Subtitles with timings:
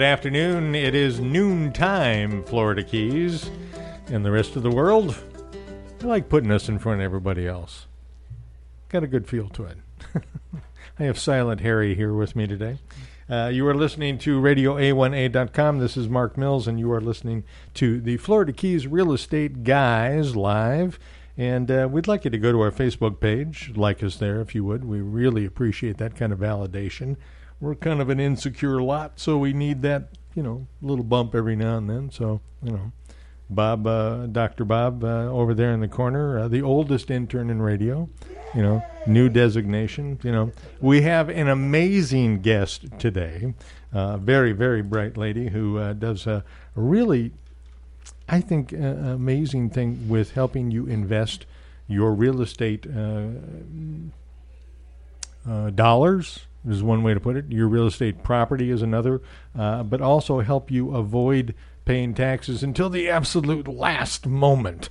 [0.00, 0.74] Good afternoon.
[0.74, 3.50] It is noontime, Florida Keys.
[4.06, 5.14] And the rest of the world,
[6.00, 7.86] I like putting us in front of everybody else.
[8.88, 9.76] Got a good feel to it.
[10.98, 12.78] I have Silent Harry here with me today.
[13.28, 15.80] Uh, you are listening to RadioA1A.com.
[15.80, 17.44] This is Mark Mills, and you are listening
[17.74, 20.98] to the Florida Keys Real Estate Guys live.
[21.36, 24.54] And uh, we'd like you to go to our Facebook page, like us there if
[24.54, 24.82] you would.
[24.82, 27.18] We really appreciate that kind of validation.
[27.60, 31.56] We're kind of an insecure lot, so we need that, you know, little bump every
[31.56, 32.10] now and then.
[32.10, 32.92] So, you know,
[33.50, 34.64] Bob, uh, Dr.
[34.64, 38.08] Bob, uh, over there in the corner, uh, the oldest intern in radio.
[38.54, 40.18] You know, new designation.
[40.24, 43.54] You know, we have an amazing guest today,
[43.92, 46.42] uh, very, very bright lady who uh, does a
[46.74, 47.32] really,
[48.28, 51.46] I think, uh, amazing thing with helping you invest
[51.86, 52.88] your real estate
[55.74, 57.46] dollars is one way to put it.
[57.50, 59.20] Your real estate property is another,
[59.58, 64.90] uh, but also help you avoid paying taxes until the absolute last moment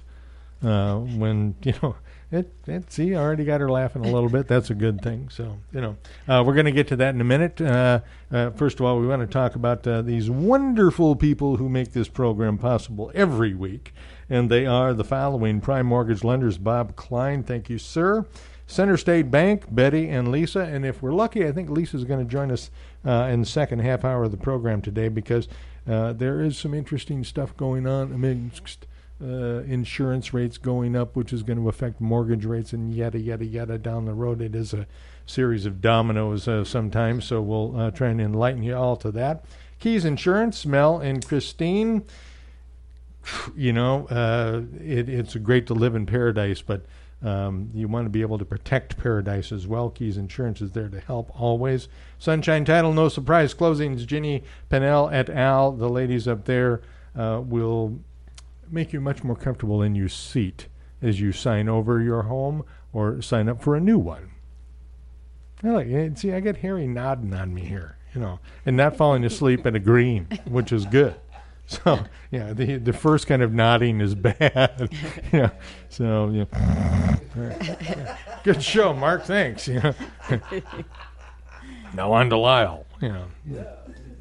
[0.64, 1.96] uh, when you know
[2.32, 2.92] it, it.
[2.92, 4.48] See, I already got her laughing a little bit.
[4.48, 5.30] That's a good thing.
[5.30, 7.60] So you know, uh, we're going to get to that in a minute.
[7.60, 11.70] Uh, uh, first of all, we want to talk about uh, these wonderful people who
[11.70, 13.94] make this program possible every week,
[14.30, 17.42] and they are the following: Prime Mortgage Lenders, Bob Klein.
[17.42, 18.26] Thank you, sir.
[18.70, 20.60] Center State Bank, Betty and Lisa.
[20.60, 22.70] And if we're lucky, I think Lisa's going to join us
[23.04, 25.48] uh, in the second half hour of the program today because
[25.88, 28.86] uh, there is some interesting stuff going on amidst
[29.24, 33.44] uh, insurance rates going up, which is going to affect mortgage rates and yada, yada,
[33.44, 34.40] yada down the road.
[34.40, 34.86] It is a
[35.26, 39.46] series of dominoes uh, sometimes, so we'll uh, try and enlighten you all to that.
[39.80, 42.04] Keys Insurance, Mel and Christine.
[43.56, 46.86] You know, uh, it, it's great to live in paradise, but
[47.22, 49.90] um, you want to be able to protect paradise as well.
[49.90, 51.90] Keys Insurance is there to help always.
[52.18, 54.06] Sunshine Title, no surprise closings.
[54.06, 56.82] Ginny Pennell et al., the ladies up there,
[57.16, 58.00] uh, will
[58.70, 60.68] make you much more comfortable in your seat
[61.02, 62.64] as you sign over your home
[62.94, 64.32] or sign up for a new one.
[65.64, 66.18] I like.
[66.18, 69.76] See, I get Harry nodding on me here, you know, and not falling asleep at
[69.76, 71.16] a green, which is good.
[71.70, 74.90] So yeah, the the first kind of nodding is bad.
[75.32, 75.52] yeah.
[75.90, 77.18] So yeah.
[78.44, 79.24] Good show, Mark.
[79.24, 79.68] Thanks.
[79.78, 79.94] You know.
[81.94, 82.86] now on to Lyle.
[83.02, 83.26] You know.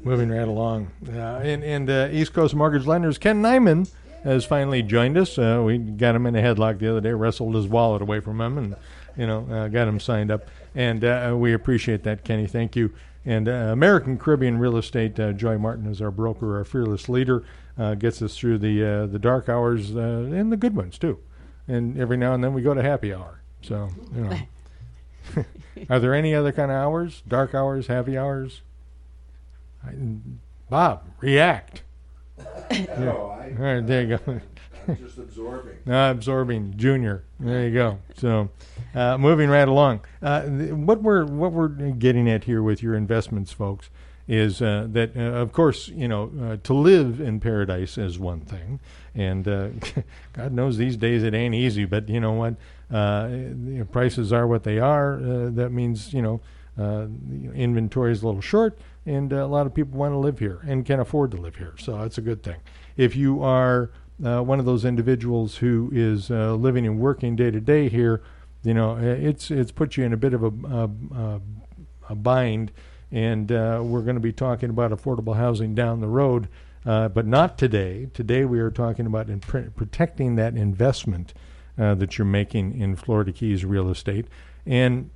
[0.03, 0.91] Moving right along.
[1.07, 3.89] Uh, and and uh, East Coast Mortgage Lenders Ken Nyman
[4.23, 5.37] has finally joined us.
[5.37, 8.39] Uh, we got him in a headlock the other day, wrestled his wallet away from
[8.39, 8.75] him, and
[9.17, 10.47] you know uh, got him signed up.
[10.75, 12.45] And uh, we appreciate that, Kenny.
[12.45, 12.93] Thank you.
[13.25, 17.43] And uh, American Caribbean Real Estate, uh, Joy Martin is our broker, our fearless leader,
[17.77, 21.19] uh, gets us through the uh, the dark hours uh, and the good ones too.
[21.67, 23.41] And every now and then we go to happy hour.
[23.61, 25.45] So you know,
[25.89, 27.21] are there any other kind of hours?
[27.27, 28.61] Dark hours, happy hours?
[29.85, 29.91] I,
[30.69, 31.83] Bob, react.
[32.97, 34.41] No, I, All right, there you go.
[34.95, 35.77] Just absorbing.
[35.87, 37.23] Uh, absorbing junior.
[37.39, 37.99] There you go.
[38.17, 38.49] So,
[38.95, 40.01] uh, moving right along.
[40.21, 43.89] Uh, th- what we're what we're getting at here with your investments, folks,
[44.27, 48.41] is uh, that uh, of course you know uh, to live in paradise is one
[48.41, 48.79] thing,
[49.15, 49.45] and
[50.33, 51.85] God knows these days it ain't easy.
[51.85, 52.55] But you know what?
[52.91, 55.17] You know, prices are what they are.
[55.51, 56.41] That means you know.
[56.77, 57.07] Uh,
[57.55, 60.61] inventory is a little short, and uh, a lot of people want to live here
[60.65, 61.73] and can afford to live here.
[61.77, 62.55] So it's a good thing.
[62.95, 63.91] If you are
[64.23, 68.21] uh, one of those individuals who is uh, living and working day to day here,
[68.63, 71.41] you know, uh, it's it's put you in a bit of a, a,
[72.09, 72.71] a, bind,
[73.11, 76.49] and uh, we're going to be talking about affordable housing down the road,
[76.85, 78.09] uh, but not today.
[78.13, 81.33] Today we are talking about pr- protecting that investment
[81.77, 84.27] uh, that you're making in Florida Keys real estate,
[84.65, 85.09] and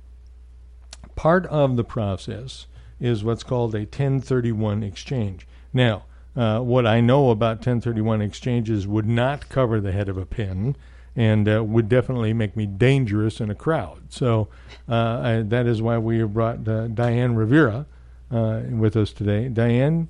[1.14, 2.66] part of the process
[2.98, 5.46] is what's called a 1031 exchange.
[5.74, 6.04] Now,
[6.36, 10.76] uh, what I know about 1031 exchanges would not cover the head of a pin
[11.16, 14.02] and uh, would definitely make me dangerous in a crowd.
[14.12, 14.48] So
[14.88, 17.86] uh, I, that is why we have brought uh, Diane Rivera
[18.32, 19.48] uh, with us today.
[19.48, 20.08] Diane,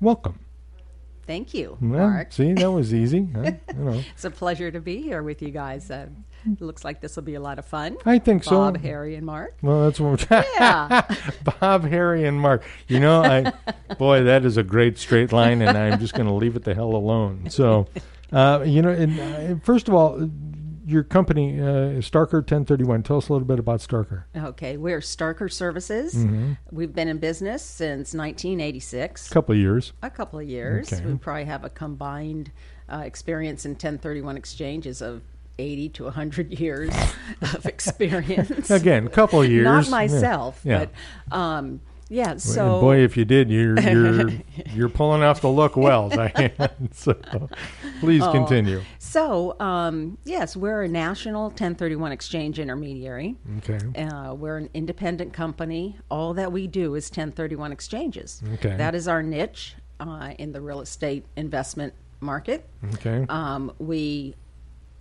[0.00, 0.38] welcome.
[1.26, 2.32] Thank you, Well, Mark.
[2.32, 3.28] see, that was easy.
[3.34, 3.52] huh?
[3.68, 5.90] you know, It's a pleasure to be here with you guys.
[6.44, 7.96] It looks like this will be a lot of fun.
[8.04, 8.50] I think so.
[8.52, 9.56] Bob, Harry, and Mark.
[9.62, 10.50] Well, that's what we're talking.
[10.54, 11.02] Yeah.
[11.60, 12.64] Bob, Harry, and Mark.
[12.88, 13.52] You know, I
[13.98, 16.74] boy, that is a great straight line, and I'm just going to leave it the
[16.74, 17.48] hell alone.
[17.50, 17.86] So,
[18.32, 20.30] uh, you know, and, uh, first of all,
[20.84, 23.04] your company, uh, Starker 1031.
[23.04, 24.24] Tell us a little bit about Starker.
[24.36, 26.14] Okay, we're Starker Services.
[26.14, 26.54] Mm-hmm.
[26.72, 29.92] We've been in business since 1986, A couple of years.
[30.02, 30.92] a couple of years.
[30.92, 31.04] Okay.
[31.06, 32.50] We probably have a combined
[32.92, 35.22] uh, experience in 1031 exchanges of
[35.58, 36.94] 80 to 100 years
[37.42, 38.70] of experience.
[38.70, 39.64] Again, a couple of years.
[39.64, 40.86] Not myself, Yeah.
[41.30, 42.32] but um, Yeah.
[42.32, 44.30] And So boy, if you did, you're you're
[44.74, 46.52] you're pulling off the look well, Diane.
[46.92, 47.14] so
[48.00, 48.32] please Oh.
[48.32, 48.82] continue.
[48.98, 53.36] So, um, yes, we're a national 1031 exchange intermediary.
[53.58, 53.78] Okay.
[54.02, 55.96] Uh, we're an independent company.
[56.10, 58.42] All that we do is 1031 exchanges.
[58.54, 58.76] Okay.
[58.76, 62.68] That is our niche uh, in the real estate investment market.
[62.94, 63.24] Okay.
[63.28, 64.34] Um, we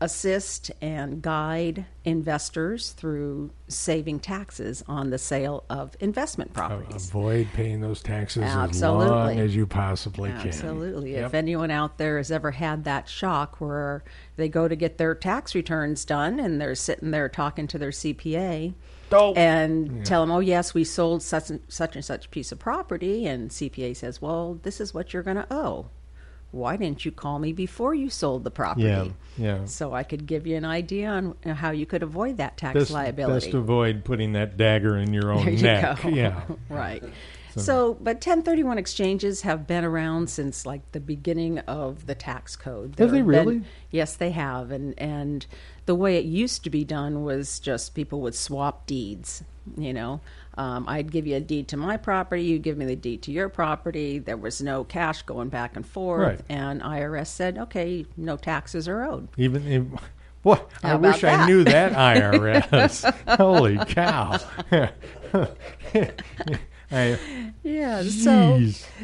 [0.02, 7.08] assist and guide investors through saving taxes on the sale of investment properties.
[7.10, 10.48] Avoid paying those taxes as long as you possibly can.
[10.48, 11.14] Absolutely.
[11.14, 11.28] Yep.
[11.28, 14.04] If anyone out there has ever had that shock where
[14.36, 17.92] they go to get their tax returns done and they're sitting there talking to their
[17.92, 18.74] CPA
[19.14, 19.34] Oh.
[19.34, 23.26] and tell them, oh, yes, we sold such and, such and such piece of property,
[23.28, 25.88] and CPA says, well, this is what you're going to owe.
[26.52, 28.88] Why didn't you call me before you sold the property?
[28.88, 29.08] Yeah.
[29.38, 29.66] Yeah.
[29.66, 32.92] So I could give you an idea on how you could avoid that tax Best,
[32.92, 33.48] liability.
[33.48, 36.02] best avoid putting that dagger in your own There you neck.
[36.04, 36.10] go.
[36.10, 36.42] Yeah.
[36.70, 37.04] right.
[37.58, 42.96] So, but 1031 exchanges have been around since like the beginning of the tax code.
[42.98, 43.62] Have they have been- really?
[43.90, 44.72] yes, they have.
[44.72, 45.46] And and
[45.86, 49.44] the way it used to be done was just people would swap deeds.
[49.78, 50.22] You know,
[50.58, 53.32] um, I'd give you a deed to my property, you give me the deed to
[53.32, 54.20] your property.
[54.20, 56.40] There was no cash going back and forth, Right.
[56.50, 59.30] and IRS said, okay, no taxes are owed.
[59.38, 59.84] Even if,
[60.44, 60.70] what?
[60.84, 63.14] I wish about I knew that IRS.
[63.38, 64.40] Holy cow.
[66.94, 67.18] I,
[67.64, 68.04] Yeah.
[68.04, 68.60] So.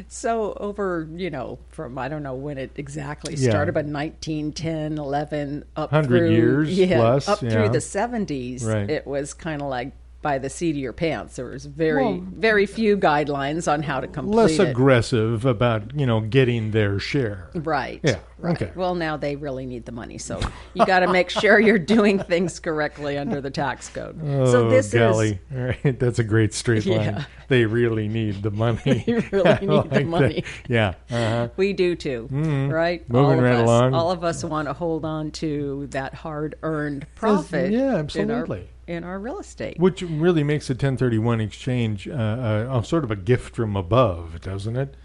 [0.09, 3.49] So over, you know, from I don't know when it exactly Yeah.
[3.51, 7.49] started, but 1910, 11, up 100 through years yeah, plus, up yeah.
[7.51, 8.89] through the 70s, Right.
[8.89, 9.94] it was kind of like
[10.27, 11.38] by the seat of your pants.
[11.38, 14.68] There was very, Well- very few guidelines on how to complete less it.
[14.71, 17.47] aggressive about, you know, getting their share.
[17.56, 18.01] Right.
[18.03, 18.62] Yeah, Right.
[18.62, 18.74] okay.
[18.75, 20.41] Well, now they really need the money, so
[20.74, 24.19] you got to make sure you're doing things correctly under the tax code.
[24.21, 25.39] Oh, so this golly.
[25.50, 25.97] is right.
[26.00, 27.00] That's a great straight line.
[27.00, 27.23] Yeah.
[27.47, 28.81] They really need the money.
[29.07, 30.06] They really I need the like that.
[30.07, 30.44] money.
[30.68, 30.95] Yeah.
[31.09, 31.47] Uh-huh.
[31.56, 33.01] We do too, right?
[33.03, 33.13] Mm-hmm.
[33.13, 33.94] Moving all of right us, along.
[33.94, 37.71] All of us want to hold on to that hard-earned profit.
[37.71, 38.68] yeah, absolutely.
[38.88, 39.78] In our real estate.
[39.80, 44.42] Which really makes a 1031 exchange uh, uh, a sort of a gift from above,
[44.42, 44.95] doesn't it?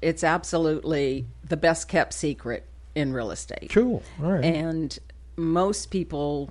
[0.00, 3.70] It's absolutely the best kept secret in real estate.
[3.70, 4.02] Cool.
[4.22, 4.44] All right.
[4.44, 4.96] And
[5.36, 6.50] most people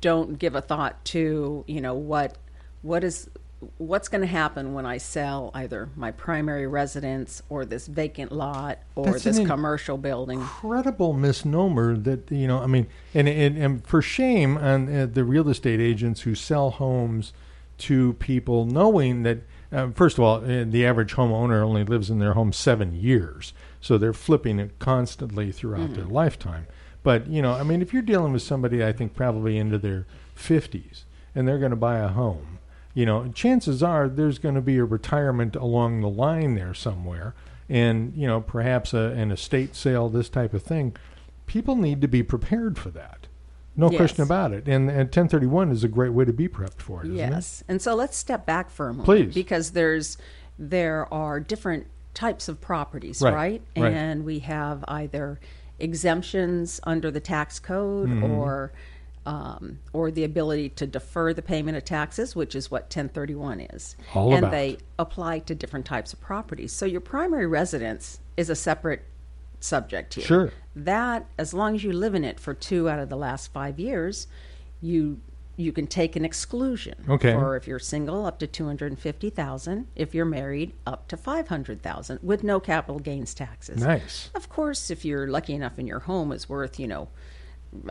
[0.00, 2.36] don't give a thought to, you know, what
[2.82, 3.28] what is
[3.76, 8.78] what's going to happen when I sell either my primary residence or this vacant lot
[8.94, 10.40] or That's this commercial building.
[10.40, 15.24] incredible misnomer that you know i mean and and, and for shame on uh, the
[15.24, 17.32] real estate agents who sell homes
[17.78, 19.38] to people knowing that
[19.72, 23.52] uh, first of all uh, the average homeowner only lives in their home seven years
[23.80, 26.66] so they're flipping it constantly throughout their lifetime
[27.02, 30.06] but you know i mean if you're dealing with somebody i think probably into their
[30.36, 31.04] 50s
[31.34, 32.58] and they're going to buy a home
[32.94, 37.34] you know chances are there's going to be a retirement along the line there somewhere
[37.68, 40.94] and you know perhaps a, an estate sale this type of thing
[41.46, 43.26] people need to be prepared for that
[43.76, 43.96] no Yes.
[43.98, 47.06] question about it and, and 1031 is a great way to be prepped for it
[47.06, 47.30] isn't it?
[47.30, 47.62] Yes.
[47.68, 49.04] And so let's step back for a moment.
[49.06, 49.32] Please.
[49.34, 50.18] Because there's
[50.58, 53.62] there are different types of properties, Right, right?
[53.76, 53.92] right.
[53.94, 55.38] And we have either
[55.78, 58.24] exemptions under the tax code Mm-hmm.
[58.24, 58.72] or
[59.30, 63.94] um, or the ability to defer the payment of taxes, which is what 1031 is.
[64.12, 64.50] All and about.
[64.50, 66.72] they apply to different types of properties.
[66.72, 69.04] So your primary residence is a separate
[69.60, 70.24] subject here.
[70.24, 70.52] Sure.
[70.74, 73.78] That, as long as you live in it for two out of the last five
[73.78, 74.26] years,
[74.82, 75.20] you
[75.56, 76.94] you can take an exclusion.
[77.08, 77.34] Okay.
[77.34, 79.86] For if you're single, up to two hundred and fifty thousand.
[79.94, 83.80] If you're married, up to five hundred thousand, with no capital gains taxes.
[83.80, 84.30] Nice.
[84.34, 87.10] Of course, if you're lucky enough and your home is worth, you know,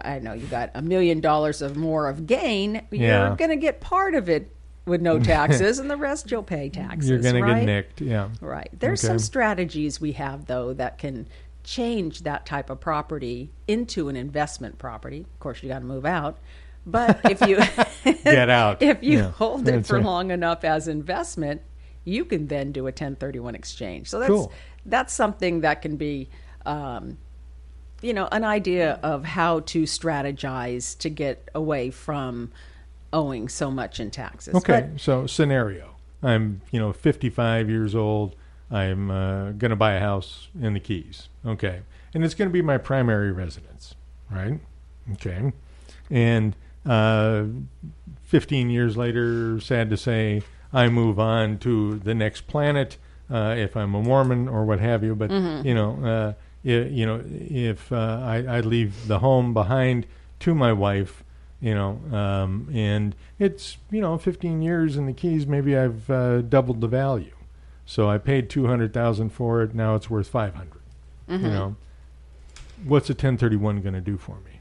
[0.04, 3.28] I know you got a million dollars of more of gain, Yeah.
[3.28, 4.54] you're going to get part of it
[4.86, 7.10] with no taxes, and the rest you'll pay taxes.
[7.10, 7.60] you're going to right?
[7.60, 8.70] get nicked yeah Right.
[8.78, 9.12] There's Okay.
[9.14, 11.28] some strategies we have though that can
[11.64, 15.20] change that type of property into an investment property.
[15.22, 16.40] Of course, you got to move out.
[16.86, 17.58] But if you
[18.24, 18.82] Get out.
[18.82, 20.06] if you Yeah, hold it that's for right.
[20.06, 21.62] long enough as investment,
[22.06, 24.10] you can then do a 1031 exchange.
[24.10, 24.52] So that's Cool.
[24.86, 26.30] that's something that can be
[26.66, 27.18] um,
[28.02, 32.52] you know, an idea of how to strategize to get away from
[33.12, 34.56] owing so much in taxes.
[34.56, 38.36] Okay, But so scenario: I'm, you know, 55 years old.
[38.72, 41.30] I'm uh, going to buy a house in the Keys.
[41.46, 41.82] Okay,
[42.14, 43.96] and it's going to be my primary residence,
[44.30, 44.60] right?
[45.14, 45.52] Okay,
[46.10, 47.46] and uh,
[48.24, 52.98] 15 years later, sad to say, I move on to the next planet.
[53.32, 57.22] Uh, if I'm a Mormon or what have you, but you know, uh, you know,
[57.26, 60.06] if uh, I, I leave the home behind
[60.42, 61.24] to my wife,
[61.62, 65.46] You know, um, and it's you know 15 years in the Keys.
[65.46, 67.36] Maybe I've uh, doubled the value.
[67.86, 69.74] So I paid 200,000 for it.
[69.76, 70.68] Now it's worth 500.
[71.28, 71.76] You know,
[72.86, 74.60] what's a 1031 going to do for me?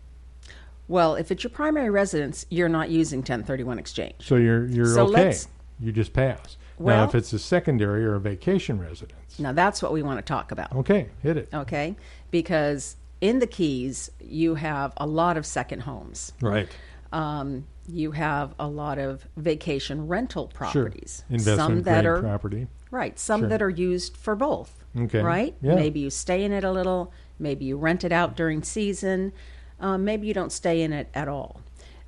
[0.86, 4.14] Well, if it's your primary residence, you're not using 1031 exchange.
[4.20, 5.24] So you're you're So okay.
[5.26, 5.48] let's-
[5.80, 6.57] You just pass.
[6.78, 10.18] Now, Well- if it's a secondary or a vacation residence, Now that's what we want
[10.18, 10.75] to talk about.
[10.76, 11.49] okay, hit it.
[11.52, 11.97] Okay?
[12.30, 16.32] Because in the Keys, you have a lot of second homes.
[16.40, 16.68] Right.
[17.12, 21.25] Um, you have a lot of vacation rental properties.
[21.28, 21.35] Sure.
[21.35, 22.68] Investment some that are property.
[22.90, 23.49] right, some Sure.
[23.49, 24.85] that are used for both.
[24.99, 25.23] Okay.
[25.23, 25.54] Right?
[25.62, 25.75] Yeah.
[25.75, 29.32] Maybe you stay in it a little, maybe you rent it out during season,
[29.80, 31.61] um, maybe you don't stay in it at all.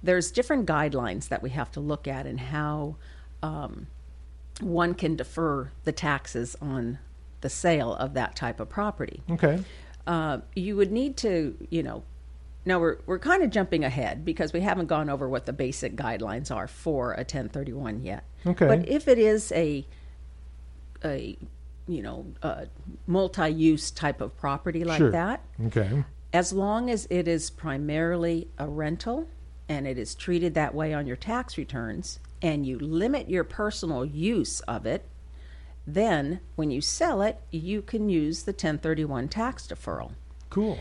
[0.03, 2.97] There's different guidelines that we have to look at and how
[3.43, 3.87] um,
[4.62, 6.99] one can defer the taxes on
[7.40, 9.62] the sale of that type of property Okay.
[10.07, 12.02] uh, you would need to, you know,
[12.67, 15.97] now we're we're kind of jumping ahead because we haven't gone over what the basic
[15.97, 18.23] guidelines are for a 1031 yet.
[18.47, 18.67] Okay.
[18.67, 19.87] But if it is a
[21.05, 21.38] a
[21.88, 22.67] you know a
[23.07, 25.11] multi-use type of property like Sure.
[25.11, 26.05] that, Okay.
[26.33, 29.26] as long as it is primarily a rental
[29.69, 34.04] and it is treated that way on your tax returns and you limit your personal
[34.04, 35.06] use of it,
[35.87, 40.12] then when you sell it, you can use the 1031 tax deferral.
[40.49, 40.78] Cool.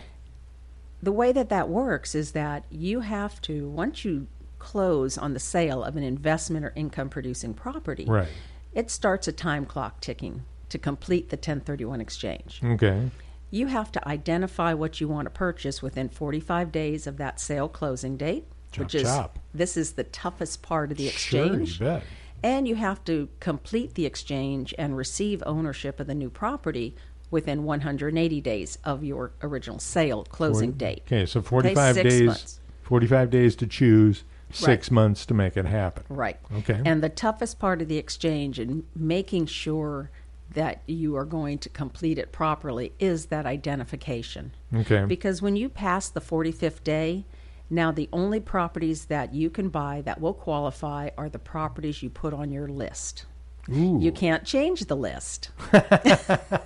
[1.01, 4.27] The way that that works is that you have to, once you
[4.59, 8.27] close on the sale of an investment or income producing property, Right.
[8.73, 12.61] it starts a time clock ticking to complete the 1031 exchange.
[12.63, 13.09] Okay.
[13.49, 17.67] You have to identify what you want to purchase within 45 days of that sale
[17.69, 19.39] closing date, Chop, which is chop.
[19.53, 21.79] this is the toughest part of the Sure, you exchange.
[21.79, 22.03] bet.
[22.41, 26.95] And you have to complete the exchange and receive ownership of the new property
[27.31, 31.03] within 180 days of your original sale closing date.
[31.05, 32.27] Okay, so 45 six days.
[32.27, 32.59] months.
[32.83, 36.03] 45 days to choose, six months to make it happen.
[36.09, 36.37] Right.
[36.59, 36.81] Okay.
[36.85, 40.09] And the toughest part of the exchange and making sure
[40.53, 44.51] that you are going to complete it properly is that identification.
[44.73, 45.05] Okay.
[45.05, 47.25] Because when you pass the 45th day,
[47.69, 52.09] now the only properties that you can buy that will qualify are the properties you
[52.09, 53.25] put on your list.
[53.71, 53.99] Ooh.
[54.01, 55.49] You can't change the list.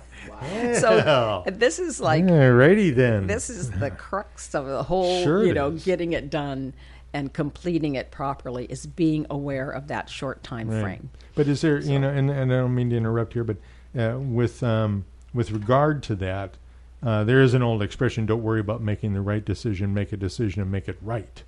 [0.80, 3.26] So this is like Alrighty then.
[3.26, 5.84] this is the crux of the whole Sure you know is.
[5.84, 6.74] getting it done
[7.12, 10.82] and completing it properly is being aware of that short time Right.
[10.82, 11.10] frame.
[11.34, 13.56] But is there, you know, and, and I don't mean to interrupt here, but
[13.98, 16.56] uh, with um, with regard to that,
[17.04, 20.16] uh, there is an old expression: "Don't worry about making the right decision; make a
[20.16, 21.42] decision and make it right."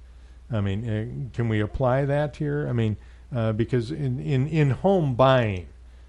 [0.53, 2.67] I mean, uh, can we apply that here?
[2.69, 2.97] I mean,
[3.35, 5.67] uh, because in, in in home buying,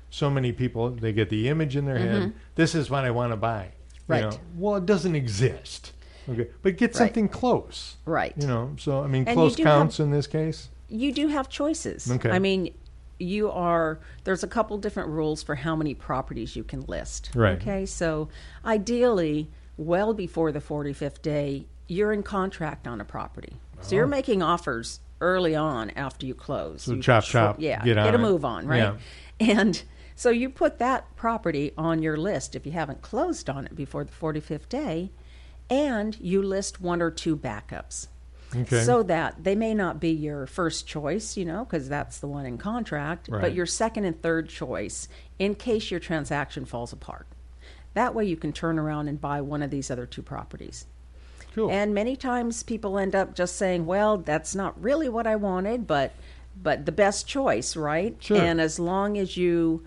[0.09, 2.33] so many people they get the image in their head.
[2.55, 3.63] This is what I want to buy.
[3.63, 3.71] You
[4.07, 4.21] Right.
[4.23, 5.91] know, well, it doesn't exist.
[6.29, 6.95] Okay, but get Right.
[6.95, 7.95] something close.
[8.05, 8.33] Right.
[8.37, 10.69] You know, so I mean, And close do have- counts in this case.
[10.89, 12.09] You do have choices.
[12.11, 12.29] Okay.
[12.29, 12.73] I mean,
[13.19, 17.31] you are there's a couple different rules for how many properties you can list.
[17.33, 17.59] Right.
[17.61, 18.29] Okay, so
[18.65, 23.57] ideally, well before the 45th day, you're in contract on a property.
[23.81, 24.09] So you're oh.
[24.09, 26.87] making offers early on after you close.
[26.87, 26.91] Oh.
[26.91, 28.21] So You chop, tr- chop, Yeah, get on a it.
[28.21, 28.77] move on, right?
[28.77, 28.97] Yeah.
[29.39, 29.83] And
[30.15, 34.03] so you put that property on your list if you haven't closed on it before
[34.03, 35.11] the 45th day,
[35.69, 38.07] and you list one or two backups.
[38.55, 38.83] Okay.
[38.83, 42.45] So that they may not be your first choice, you know, because that's the one
[42.45, 43.41] in contract, Right.
[43.41, 47.27] but your second and third choice in case your transaction falls apart.
[47.93, 50.85] That way you can turn around and buy one of these other two properties.
[51.55, 51.71] Cool.
[51.71, 55.87] And many times people end up just saying, "Well, that's not really what I wanted,
[55.87, 56.13] but
[56.61, 58.37] but the best choice, right?" Sure.
[58.37, 59.83] And as long as you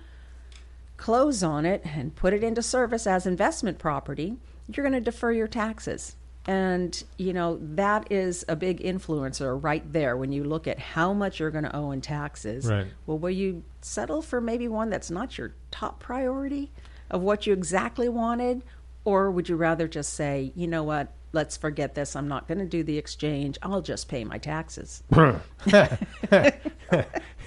[0.96, 4.36] close on it and put it into service as investment property,
[4.68, 6.14] you're going to defer your taxes.
[6.46, 11.12] And, you know, that is a big influencer right there when you look at how
[11.12, 12.66] much you're going to owe in taxes.
[12.66, 12.86] Right.
[13.06, 16.72] Well, will you settle for maybe one that's not your top priority
[17.10, 18.62] of what you exactly wanted?
[19.04, 22.16] Or would you rather just say, you know what, let's forget this.
[22.16, 23.58] I'm not going to do the exchange.
[23.62, 25.02] I'll just pay my taxes.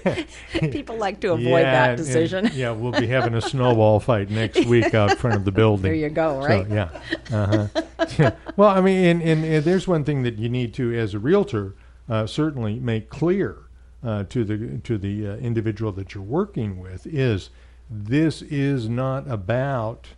[0.70, 2.50] People like to avoid that and- decision.
[2.54, 5.82] yeah, we'll be having a snowball fight next week out front of the building.
[5.82, 6.68] There you go, So, right?
[6.68, 7.00] yeah.
[7.32, 8.06] Uh-huh.
[8.18, 8.30] yeah.
[8.56, 11.18] Well, I mean, and, and, and there's one thing that you need to, as a
[11.18, 11.74] realtor,
[12.08, 13.58] uh, certainly make clear
[14.02, 17.48] uh, to the to the uh, individual that you're working with is
[17.90, 20.08] this is not about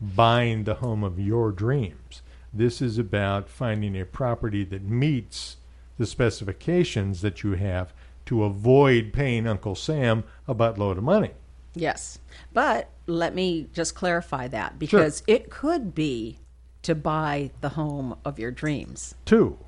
[0.00, 2.22] buying the home of your dreams.
[2.52, 5.58] This is about finding a property that meets
[5.98, 7.92] the specifications that you have
[8.26, 11.30] to avoid paying Uncle Sam a buttload of money.
[11.74, 12.18] Yes.
[12.52, 16.38] But let me just clarify that because it could be
[16.82, 19.14] to buy the home of your dreams.
[19.24, 19.58] Too.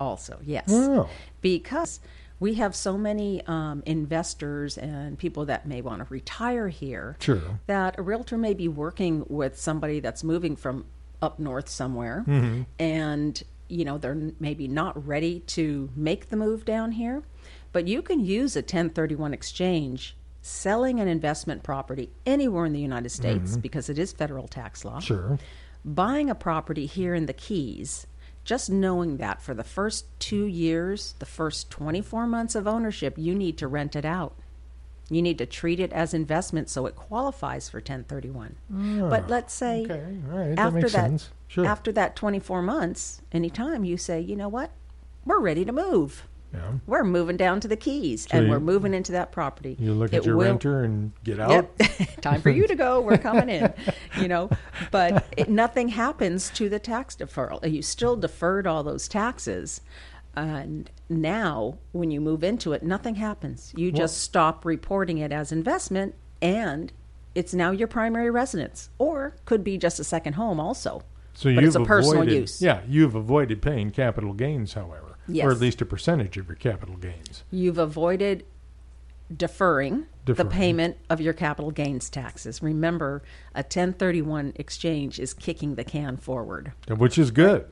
[0.00, 0.64] also, yes.
[0.68, 1.08] Oh.
[1.40, 2.00] Because
[2.40, 7.40] we have so many um, investors and people that may want to retire here Sure.
[7.66, 10.84] that a realtor may be working with somebody that's moving from
[11.22, 12.62] up north somewhere Mm-hmm.
[12.78, 17.22] and you know they're maybe not ready to make the move down here
[17.74, 23.10] but you can use a 1031 exchange selling an investment property anywhere in the united
[23.10, 25.06] states because it is federal tax law Mm-hmm.
[25.06, 25.38] Sure.
[25.84, 28.06] buying a property here in the Keys,
[28.44, 33.34] just knowing that for the first two years, the first 24 months of ownership, you
[33.34, 34.34] need to rent it out.
[35.10, 38.56] You need to treat it as investment so it qualifies for 1031.
[39.14, 40.16] but let's say Ah, Okay.
[40.32, 40.56] All right.
[40.56, 41.28] That after that.
[41.48, 41.66] Sure.
[41.66, 44.70] after that 24 months, anytime you say, you know what,
[45.26, 46.26] we're ready to move.
[46.54, 46.60] Yeah.
[46.86, 49.76] We're moving down to the Keys So and you- we're moving into that property.
[49.78, 51.50] You look at It your will- renter and get out.
[51.78, 52.20] Yep.
[52.22, 53.00] Time for you to go.
[53.00, 53.72] We're coming in.
[54.20, 54.48] You know,
[54.92, 57.68] but it, nothing happens to the tax deferral.
[57.68, 59.80] You still deferred all those taxes.
[60.36, 63.72] And now, when you move into it, nothing happens.
[63.76, 66.92] You just stop reporting it as investment, and
[67.34, 71.02] it's now your primary residence, or could be just a second home also.
[71.34, 72.62] So but you've it's a personal avoided, use.
[72.62, 75.46] Yeah, you've avoided paying capital gains, however, Yes.
[75.46, 77.44] or at least a percentage of your capital gains.
[77.50, 78.44] You've avoided
[79.34, 80.48] deferring, Deferring.
[80.48, 82.62] the payment of your capital gains taxes.
[82.62, 83.22] Remember,
[83.54, 86.72] a 1031 exchange is kicking the can forward.
[86.88, 87.66] Which is good.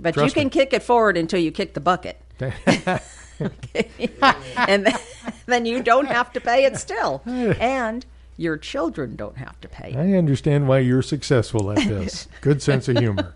[0.00, 0.50] But Trust you can me.
[0.50, 2.20] kick it forward until you kick the bucket.
[2.40, 3.00] and
[4.86, 4.98] then,
[5.46, 7.22] then you don't have to pay it still.
[7.26, 8.04] And
[8.36, 9.96] your children don't have to pay it.
[9.96, 12.28] I understand why you're successful at this.
[12.40, 13.34] Good sense of humor.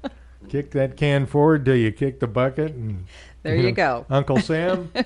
[0.48, 3.06] Kick that can forward till you kick the bucket, and
[3.42, 4.06] There you go.
[4.10, 4.90] Uncle Sam.
[4.94, 5.02] you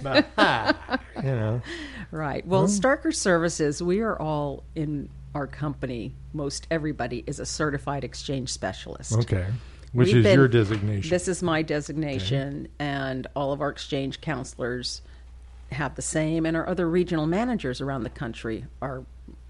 [1.22, 1.62] know,
[2.10, 2.46] Right.
[2.46, 6.14] Well, Starker Services, we are all in our company.
[6.32, 9.12] Most everybody is a certified exchange specialist.
[9.12, 9.46] okay.
[9.92, 11.10] Which We've is been- your designation?
[11.10, 15.02] This is my designation, and all of our exchange counselors
[15.70, 19.04] have the same, and our other regional managers around the country are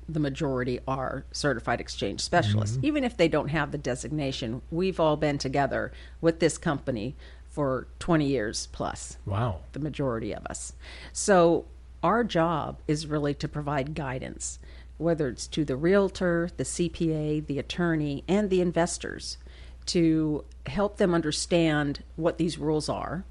[0.07, 2.77] the majority are certified exchange specialists.
[2.77, 2.87] Mm-hmm.
[2.87, 7.17] Even if they don't have the designation, we've all been together with this company
[7.55, 9.61] for 20 years plus wow.
[9.73, 10.73] the majority of us.
[11.13, 11.67] So
[12.03, 14.59] our job is really to provide guidance,
[14.99, 19.39] whether it's to the realtor, the CPA, the attorney, and the investors,
[19.87, 23.25] to help them understand what these rules are,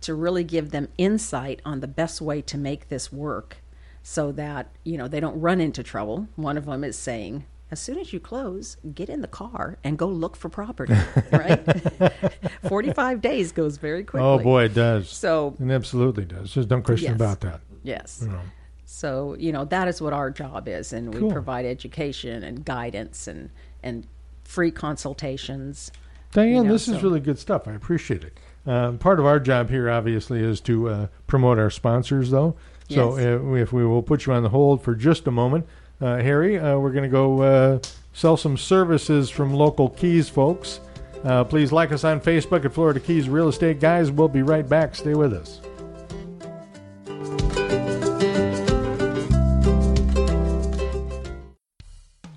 [0.00, 3.58] to really give them insight on the best way to make this work
[4.02, 6.28] so that, you know, they don't run into trouble.
[6.36, 9.98] One of them is saying, as soon as you close, get in the car and
[9.98, 10.94] go look for property,
[11.32, 11.60] right?
[12.68, 14.26] 45 days goes very quickly.
[14.26, 15.08] Oh boy, it does.
[15.08, 16.52] So it absolutely does.
[16.52, 17.16] Just don't question Yes.
[17.16, 17.60] about that.
[17.82, 18.20] Yes.
[18.22, 18.40] You know.
[18.84, 20.92] So, you know, that is what our job is.
[20.92, 23.50] And we provide education and guidance and,
[23.82, 24.06] and
[24.44, 25.90] free consultations.
[26.32, 27.66] Diane, know, this is really good stuff.
[27.66, 28.38] I appreciate it.
[28.64, 32.56] Um, part of our job here, obviously, is to uh, promote our sponsors, though.
[32.88, 33.26] So Yes.
[33.26, 35.66] uh, if we will put you on the hold for just a moment,
[36.00, 37.78] uh, Harry, uh, we're going to go uh,
[38.12, 40.80] sell some services from local Keys folks.
[41.24, 44.10] Uh, please like us on Facebook at Florida Keys Real Estate Guys.
[44.10, 44.94] We'll be right back.
[44.94, 45.60] Stay with us.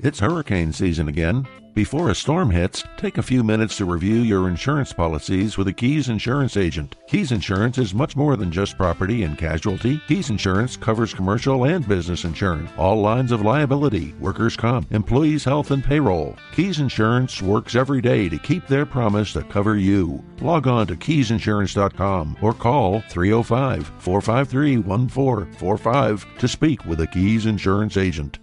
[0.01, 1.45] It's hurricane season again.
[1.73, 5.73] Before a storm hits, take a few minutes to review your insurance policies with a
[5.73, 6.95] Keys Insurance agent.
[7.07, 10.01] Keys Insurance is much more than just property and casualty.
[10.07, 15.71] Keys Insurance covers commercial and business insurance, all lines of liability, workers' comp, employees' health,
[15.71, 16.35] and payroll.
[16.53, 20.23] Keys Insurance works every day to keep their promise to cover you.
[20.41, 27.95] Log on to keysinsurance.com or call 305 453 1445 to speak with a Keys Insurance
[27.95, 28.39] agent.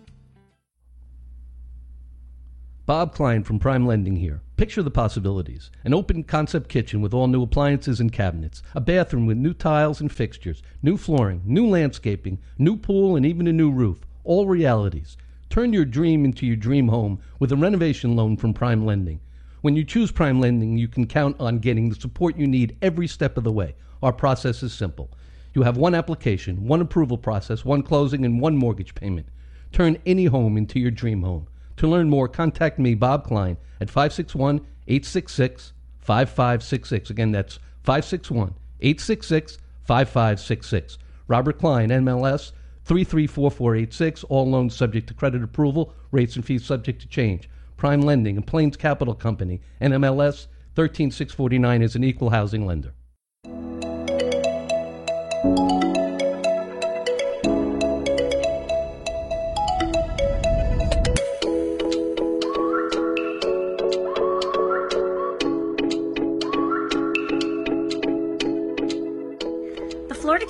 [2.86, 4.42] Bob Klein from Prime Lending here.
[4.56, 5.72] Picture the possibilities.
[5.82, 10.00] An open concept kitchen with all new appliances and cabinets, a bathroom with new tiles
[10.00, 14.06] and fixtures, new flooring, new landscaping, new pool, and even a new roof.
[14.22, 15.16] All realities.
[15.50, 19.18] Turn your dream into your dream home with a renovation loan from Prime Lending.
[19.62, 23.08] When you choose Prime Lending, you can count on getting the support you need every
[23.08, 23.74] step of the way.
[24.00, 25.10] Our process is simple.
[25.54, 29.26] You have one application, one approval process, one closing, and one mortgage payment.
[29.72, 31.48] Turn any home into your dream home.
[31.78, 37.10] To learn more, contact me, Bob Klein, at 561 866 5566.
[37.10, 40.98] Again, that's 561 866 5566.
[41.28, 42.52] Robert Klein, MLS
[42.84, 44.24] 334486.
[44.24, 45.92] All loans subject to credit approval.
[46.12, 47.48] Rates and fees subject to change.
[47.76, 52.94] Prime Lending and Plains Capital Company, NMLS 13649 is an equal housing lender.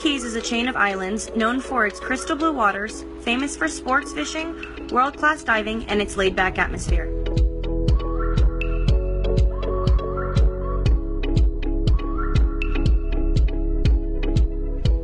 [0.06, 4.12] Keys is a chain of islands known for its crystal blue waters, famous for sports
[4.12, 4.54] fishing,
[4.92, 7.06] world class diving, and its laid back atmosphere.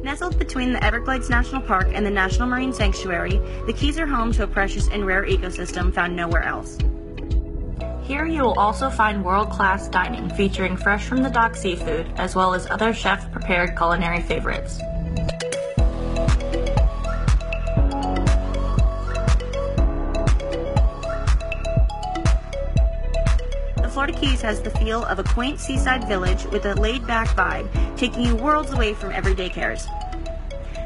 [0.05, 4.31] Nestled between the Everglades National Park and the National Marine Sanctuary, the Keys are home
[4.31, 6.79] to a precious and rare ecosystem found nowhere else.
[8.05, 12.37] Here you will also find world class dining featuring fresh from the dock seafood as
[12.37, 14.81] well as other chef prepared culinary favorites.
[24.23, 28.23] Keys has the feel of a quaint seaside village with a laid back vibe, taking
[28.23, 29.89] you worlds away from everyday cares.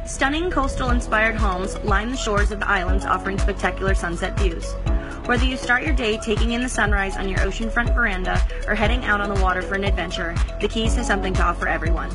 [0.06, 4.72] Stunning coastal inspired homes line the shores of the islands, offering spectacular sunset views.
[5.26, 9.04] Whether you start your day taking in the sunrise on your oceanfront veranda or heading
[9.04, 12.08] out on the water for an adventure, the Keys has something to offer everyone.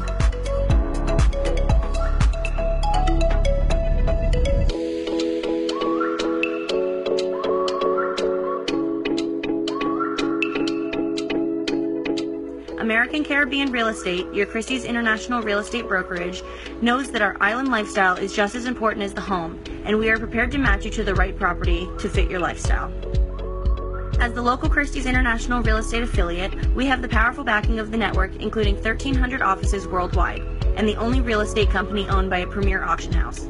[13.42, 16.44] Caribbean Real Estate, your Christie's International Real Estate Brokerage,
[16.80, 20.20] knows that our island lifestyle is just as important as the home, and we are
[20.20, 22.94] prepared to match you to the right property to fit your lifestyle.
[24.20, 27.98] As the local Christie's International Real Estate affiliate, we have the powerful backing of the
[27.98, 30.44] network, including 1,300 offices worldwide,
[30.76, 33.50] and the only real estate company owned by a premier auction house.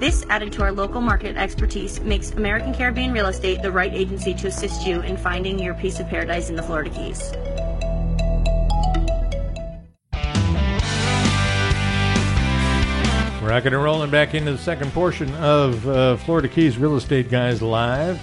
[0.00, 4.34] This, added to our local market expertise, makes American Caribbean Real Estate the right agency
[4.34, 7.32] to assist you in finding your piece of paradise in the Florida Keys.
[13.48, 17.62] Rocking and rolling back into the second portion of uh, Florida Keys Real Estate Guys
[17.62, 18.20] Live.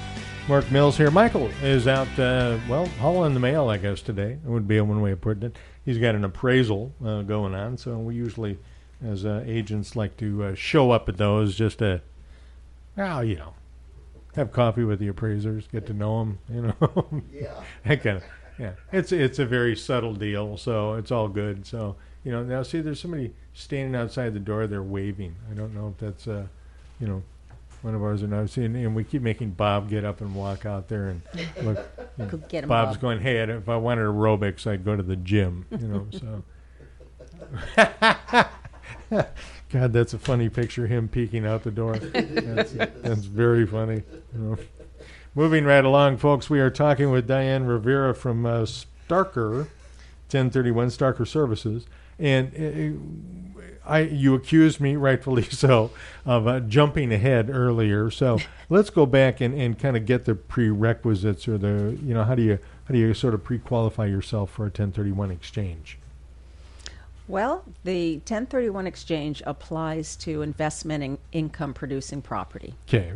[0.47, 1.09] Mark Mills here.
[1.09, 4.33] Michael is out, uh, well, hauling the mail, I guess, today.
[4.33, 5.55] It would be one way of putting it.
[5.83, 8.59] He's got an appraisal uh, going on, so we usually,
[9.03, 12.01] as uh, agents, like to uh, show up at those just to,
[12.95, 13.55] well, you know,
[14.35, 17.23] have coffee with the appraisers, get to know them, you know.
[17.33, 17.63] Yeah.
[17.83, 18.23] that kind of,
[18.59, 18.73] yeah.
[18.91, 21.65] It's it's a very subtle deal, so it's all good.
[21.65, 24.67] So you know, now see, there's somebody standing outside the door.
[24.67, 25.35] They're waving.
[25.49, 26.47] I don't know if that's, uh,
[26.99, 27.23] you know,
[27.83, 28.49] one of ours or not.
[28.49, 31.21] See, and, and we keep making Bob get up and walk out there and
[31.63, 31.77] look.
[32.17, 33.01] you know, Go get him, Bob's Bob.
[33.01, 35.65] going, hey, I'd- if I wanted aerobics, I'd go to the gym.
[35.71, 36.43] You know, so.
[39.69, 40.87] God, that's a funny picture.
[40.87, 41.97] Him peeking out the door.
[41.97, 44.03] That's, that's very funny.
[44.33, 44.57] you know.
[45.35, 48.65] Moving right along, folks, we are talking with Diane Rivera from uh,
[49.09, 49.67] Starker,
[50.31, 51.85] 1031 Starker Services,
[52.17, 52.51] and
[53.85, 55.91] I you accused me, rightfully so,
[56.25, 58.09] of uh, jumping ahead earlier.
[58.09, 62.23] So let's go back and, and kind of get the prerequisites or the you know
[62.23, 65.97] how do you how do you sort of pre-qualify yourself for a 1031 exchange?
[67.27, 72.75] Well, the 1031 exchange applies to investment in income producing property.
[72.87, 73.13] Okay,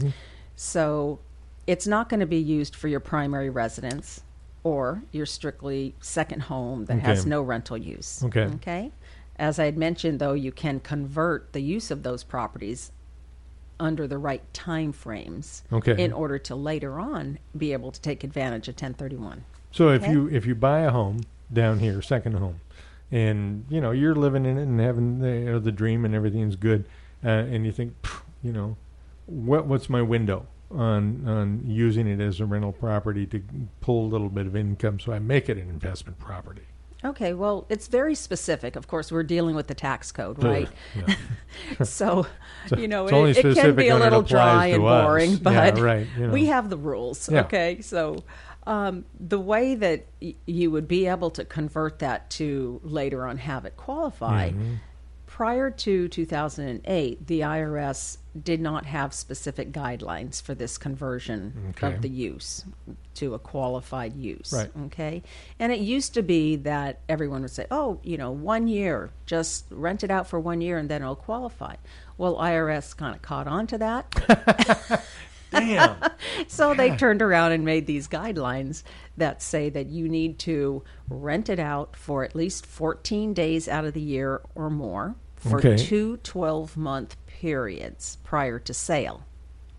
[0.56, 1.19] So
[1.67, 4.22] it's not going to be used for your primary residence
[4.63, 8.24] or your strictly second home that has no rental use.
[8.26, 8.45] Okay.
[8.56, 8.91] Okay.
[9.38, 12.91] As I had mentioned, though, you can convert the use of those properties
[13.80, 16.04] under the right time frames Okay.
[16.04, 19.45] in order to later on be able to take advantage of 1031.
[19.72, 21.22] So if you if you buy a home
[21.54, 22.60] down here, second home,
[23.12, 26.13] and you know you're living in it and having the, you know, the dream and
[26.13, 26.86] everything's good,
[27.24, 27.93] uh, and you think,
[28.43, 28.76] you know,
[29.28, 33.43] what what's my window on on using it as a rental property to
[33.82, 36.62] pull a little bit of income so I make it an investment property?
[37.03, 38.75] Okay, well, it's very specific.
[38.75, 40.67] Of course, we're dealing with the tax code, right?
[40.97, 41.15] yeah.
[41.84, 42.27] so,
[42.67, 45.05] So you know, it, it can be a little dry and us.
[45.05, 46.34] boring, Yeah, but right, you know.
[46.34, 47.29] we have the rules.
[47.32, 47.43] Yeah.
[47.45, 48.21] Okay, so
[48.67, 53.38] um, the way that y- you would be able to convert that to later on
[53.38, 54.49] have it qualify.
[54.49, 54.73] Mm-hmm.
[55.39, 61.95] Prior to 2008, the IRS did not have specific guidelines for this conversion Okay.
[61.95, 62.65] of the use
[63.13, 64.52] to a qualified use.
[64.52, 64.69] Right.
[64.88, 65.23] Okay.
[65.58, 69.63] And it used to be that everyone would say, oh, you know, one year, just
[69.69, 71.78] rent it out for one year and then it'll qualify.
[72.17, 75.06] Well, IRS kind of caught on to that.
[75.52, 75.95] Damn.
[76.49, 78.84] so they turned around and made these guidelines
[79.15, 83.86] that say that you need to rent it out for at least 14 days out
[83.86, 85.78] of the year or more for Okay.
[85.78, 89.23] two 12 month periods prior to sale.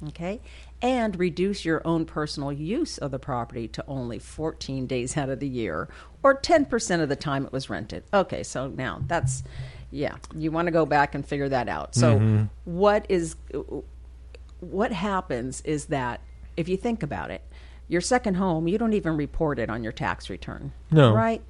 [0.09, 0.41] Okay?
[0.83, 5.41] And reduce your own personal use of the property to only 14 days out of
[5.41, 5.89] the year
[6.23, 8.03] or 10% of the time it was rented.
[8.13, 9.43] Okay, so now that's,
[9.91, 11.95] yeah, you want to go back and figure that out.
[11.95, 12.45] So, mm-hmm.
[12.65, 13.37] what is
[14.61, 16.21] what happens is that
[16.57, 17.43] if you think about it,
[17.89, 20.73] your second home, you don't even report it on your tax return.
[20.91, 21.13] No.
[21.13, 21.43] Right?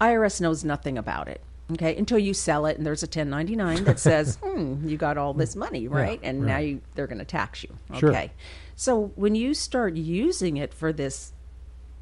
[0.00, 1.40] IRS knows nothing about it.
[1.72, 5.34] Okay, until you sell it, and there's a 1099 that says, "Hmm, you got all
[5.34, 7.76] this money, right?" and now you, they're going to tax you.
[7.98, 8.08] Sure.
[8.10, 8.32] Okay,
[8.74, 11.32] so when you start using it for this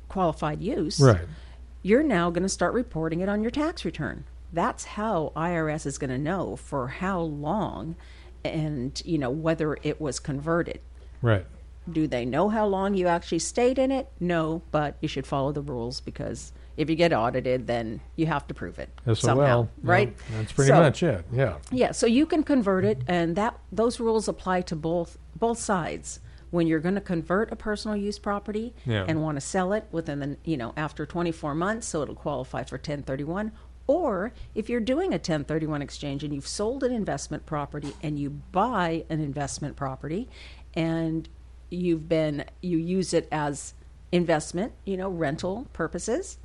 [0.08, 1.26] qualified use, Right.
[1.82, 4.24] you're now going to start reporting it on your tax return.
[4.52, 7.96] That's how IRS is going to know for how long,
[8.44, 10.80] and you know whether it was converted.
[11.22, 11.44] Right.
[11.90, 14.08] Do they know how long you actually stayed in it?
[14.20, 18.46] No, but you should follow the rules because if you get audited, then you have
[18.48, 19.14] to prove it SOL.
[19.14, 20.16] somehow, yeah, right?
[20.36, 21.24] That's pretty So- much it.
[21.32, 21.56] Yeah.
[21.70, 26.20] Yeah, so you can convert it, and that those rules apply to both both sides.
[26.50, 29.04] When you're going to convert a personal use property Yeah.
[29.08, 32.62] and want to sell it within the you know after 24 months, so it'll qualify
[32.62, 33.52] for 1031.
[33.88, 38.30] Or if you're doing a 1031 exchange and you've sold an investment property and you
[38.30, 40.28] buy an investment property,
[40.74, 41.28] and
[41.70, 43.74] you've been you use it as
[44.12, 46.38] investment, you know, rental purposes,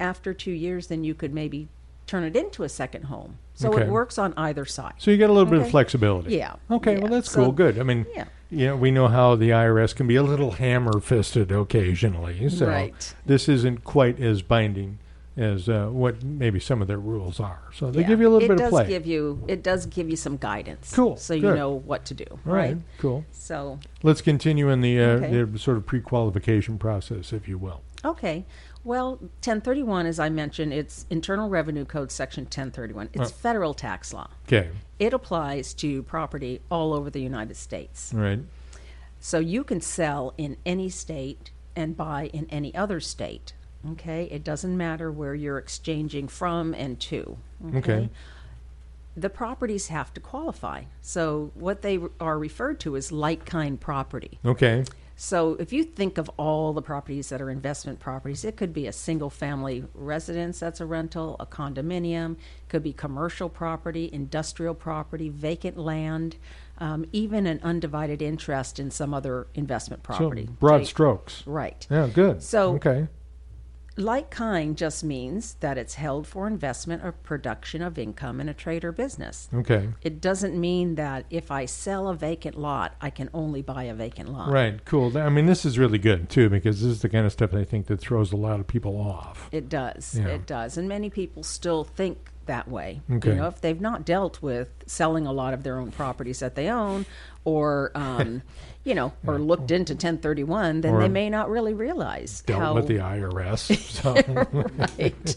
[0.00, 1.68] after two years, then you could maybe
[2.06, 3.38] turn it into a second home.
[3.54, 3.82] So Okay.
[3.82, 4.94] it works on either side.
[4.98, 6.36] So you get a little bit of flexibility.
[6.36, 6.54] Yeah.
[6.70, 6.94] Okay.
[6.94, 6.98] Yeah.
[7.00, 7.52] Well, that's So- cool.
[7.52, 7.78] Good.
[7.78, 8.24] I mean, Yeah.
[8.50, 12.48] you know, we know how the IRS can be a little hammer-fisted occasionally.
[12.48, 13.14] So Right.
[13.26, 14.98] this isn't quite as binding
[15.36, 17.60] as uh, what maybe some of their rules are.
[17.74, 18.08] So they Yeah.
[18.08, 18.86] give you a little it bit does of play.
[18.88, 20.92] Give you, it does give you some guidance.
[20.94, 21.16] Cool.
[21.16, 22.24] So you know what to do.
[22.30, 22.72] All right.
[22.74, 22.76] right?
[22.98, 23.24] Cool.
[23.32, 25.42] So, Let's continue in the, uh, Okay.
[25.44, 27.82] the sort of pre-qualification process, if you will.
[28.04, 28.44] okay.
[28.84, 33.10] Well, 1031, as I mentioned, it's Internal Revenue Code Section 1031.
[33.12, 33.34] It's Uh.
[33.34, 34.30] federal tax law.
[34.46, 34.70] Okay.
[34.98, 38.12] It applies to property all over the United States.
[38.14, 38.40] Right.
[39.20, 43.52] So you can sell in any state and buy in any other state.
[43.90, 44.24] Okay?
[44.30, 47.36] It doesn't matter where you're exchanging from and to.
[47.76, 48.08] Okay.
[49.16, 50.84] The properties have to qualify.
[51.00, 54.38] So what they are referred to as like kind property.
[54.44, 54.84] Okay.
[55.20, 58.86] So if you think of all the properties that are investment properties, it could be
[58.86, 62.36] a single family residence that's a rental, a condominium,
[62.68, 66.36] could be commercial property, industrial property, vacant land,
[66.78, 70.46] um, even an undivided interest in some other investment property.
[70.46, 71.44] So broad Take- strokes.
[71.48, 71.84] Right.
[71.90, 72.06] Yeah.
[72.06, 72.40] Good.
[72.40, 73.08] So- okay.
[73.98, 78.54] Like kind just means that it's held for investment or production of income in a
[78.54, 79.48] trade or business.
[79.52, 79.88] Okay.
[80.02, 83.94] It doesn't mean that if I sell a vacant lot, I can only buy a
[83.94, 84.50] vacant lot.
[84.50, 84.84] Right.
[84.84, 85.18] Cool.
[85.18, 87.64] I mean, this is really good too because this is the kind of stuff I
[87.64, 89.48] think that throws a lot of people off.
[89.50, 90.16] It does.
[90.16, 90.28] Yeah.
[90.28, 90.78] It does.
[90.78, 93.00] And many people still think that way.
[93.10, 93.30] Okay.
[93.30, 96.54] You know, if they've not dealt with selling a lot of their own properties that
[96.54, 97.06] they own
[97.44, 98.42] or, um,
[98.88, 102.74] you know, or looked into 1031, then Or they may not really realize Dealt how.
[102.74, 103.76] with the IRS.
[103.98, 104.14] So.
[104.88, 105.36] right.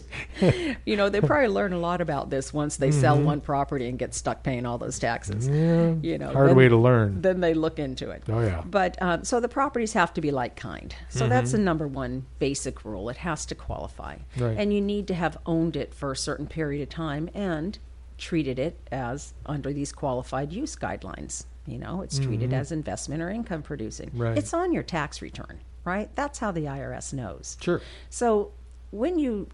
[0.86, 3.98] you know, they probably learn a lot about this once they sell one property and
[3.98, 5.48] get stuck paying all those taxes.
[5.48, 6.02] Mm-hmm.
[6.04, 6.12] yeah.
[6.12, 7.20] You know, hard then- way to learn.
[7.20, 8.22] Then they look into it.
[8.28, 8.62] Oh, yeah.
[8.64, 10.94] But um, so the properties have to be like kind.
[11.10, 11.28] So Mm-hmm.
[11.30, 13.08] that's the number one basic rule.
[13.10, 14.16] It has to qualify.
[14.38, 14.56] Right.
[14.58, 17.78] And you need to have owned it for a certain period of time and
[18.18, 21.44] treated it as under these qualified use guidelines.
[21.66, 24.08] You know, it's treated as investment or income producing.
[24.10, 24.22] Mm-hmm.
[24.22, 24.38] Right.
[24.38, 26.10] It's on your tax return, right?
[26.16, 27.56] That's how the IRS knows.
[27.60, 27.80] Sure.
[28.10, 28.52] So
[28.90, 29.48] when you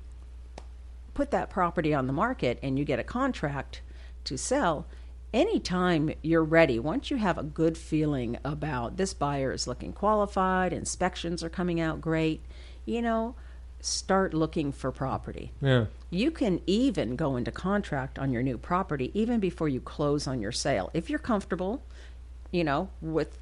[1.13, 3.83] put that property on the market and you get a contract
[4.25, 4.87] to sell,
[5.35, 10.73] anytime you're ready, once you have a good feeling about this buyer is looking qualified,
[10.73, 12.43] inspections are coming out great,
[12.87, 13.35] you know,
[13.81, 15.53] start looking for property.
[15.61, 15.87] Yeah.
[16.11, 20.41] You can even go into contract on your new property even before you close on
[20.41, 20.91] your sale.
[20.95, 21.83] If you're comfortable,
[22.51, 23.39] you know, with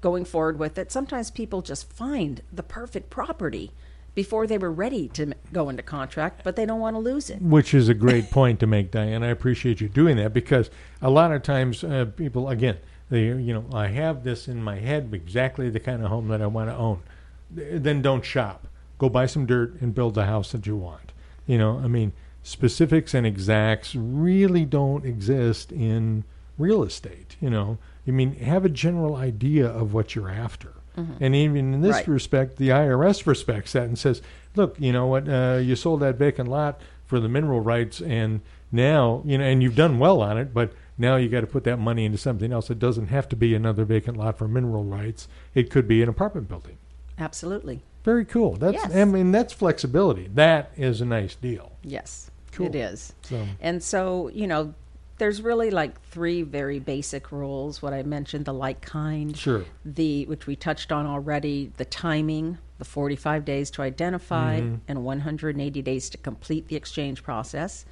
[0.00, 3.72] going forward with it, sometimes people just find the perfect property
[4.14, 7.42] before they were ready to go into contract, but they don't want to lose it.
[7.42, 9.24] Which is a great point to make, Diane.
[9.24, 10.70] I appreciate you doing that because
[11.02, 12.78] a lot of times uh, people, again,
[13.10, 16.40] they, you know, I have this in my head, exactly the kind of home that
[16.40, 17.02] I want to own.
[17.50, 18.66] Then don't shop.
[18.98, 21.12] Go buy some dirt and build the house that you want.
[21.46, 26.24] You know, I mean, specifics and exacts really don't exist in
[26.58, 27.36] real estate.
[27.40, 30.72] You know, I mean, have a general idea of what you're after.
[31.18, 32.06] And even in this Right.
[32.06, 34.22] respect, the IRS respects that and says,
[34.54, 38.42] look, you know what, uh, you sold that vacant lot for the mineral rights, and
[38.70, 41.64] now, you know, and you've done well on it, but now you got to put
[41.64, 42.70] that money into something else.
[42.70, 45.26] It doesn't have to be another vacant lot for mineral rights.
[45.52, 46.76] It could be an apartment building.
[47.18, 47.82] Absolutely.
[48.04, 48.56] Very cool.
[48.56, 48.94] That's, Yes.
[48.94, 50.28] I mean, that's flexibility.
[50.34, 51.72] That is a nice deal.
[51.82, 52.66] Yes, Cool.
[52.66, 53.14] it is.
[53.22, 54.74] So, And so, you know,
[55.18, 57.80] there's really like three very basic rules.
[57.80, 59.64] What I mentioned, the like kind, Sure.
[59.84, 64.74] the which we touched on already, the timing, the 45 days to identify, Mm-hmm.
[64.88, 67.86] and 180 days to complete the exchange process,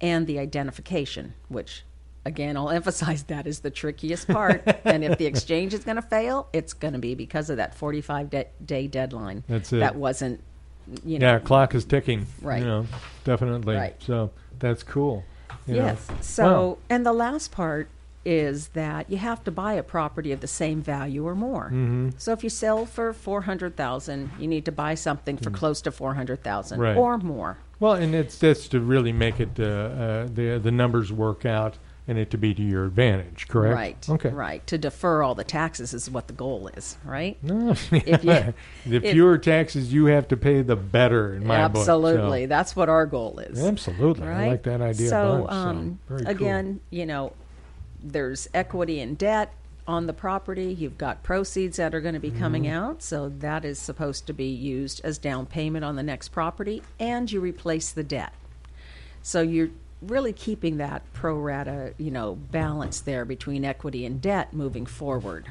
[0.00, 1.82] and the identification, which
[2.28, 4.62] again, I'll emphasize that is the trickiest part.
[4.84, 7.74] and if the exchange is going to fail, it's going to be because of that
[7.74, 9.42] 45 de- day deadline.
[9.48, 9.78] That's it.
[9.80, 10.40] That wasn't
[11.04, 11.26] you know.
[11.32, 12.26] Yeah, clock is ticking.
[12.40, 12.60] Right.
[12.60, 12.86] You know,
[13.24, 13.74] definitely.
[13.76, 13.96] Right.
[14.02, 15.24] So that's cool.
[15.66, 15.84] you know.
[15.86, 16.06] Yes.
[16.20, 16.78] So, Wow.
[16.88, 17.88] and the last part
[18.24, 21.66] is that you have to buy a property of the same value or more.
[21.66, 22.10] Mm-hmm.
[22.18, 25.80] So if you sell for four hundred thousand, you need to buy something for close
[25.82, 26.82] to four hundred thousand Mm.
[26.82, 26.96] Right.
[26.96, 27.58] or more.
[27.80, 31.76] Well, and it's that's to really make it uh, uh, the the numbers work out
[32.08, 33.46] and it to be to your advantage.
[33.48, 33.74] Correct.
[33.74, 34.08] Right.
[34.08, 34.30] Okay.
[34.30, 34.66] Right.
[34.68, 36.96] To defer all the taxes is what the goal is.
[37.04, 37.36] Right.
[37.42, 38.54] No, If you- the
[39.06, 41.84] if- fewer taxes you have to pay, the better in my book.
[41.84, 42.46] so- Absolutely.
[42.46, 43.62] That's what our goal is.
[43.62, 44.26] Absolutely.
[44.26, 45.08] I like that idea.
[45.10, 46.30] So, bunch, um, so very cool.
[46.46, 47.32] again, you know,
[48.02, 49.52] there's equity and debt
[49.86, 50.72] on the property.
[50.72, 52.72] You've got proceeds that are going to be coming Mm-hmm.
[52.74, 56.82] out, so that is supposed to be used as down payment on the next property,
[57.00, 58.32] and you replace the debt.
[59.22, 59.70] So you're
[60.02, 65.46] really keeping that pro rata, you know, balance there between equity and debt moving forward.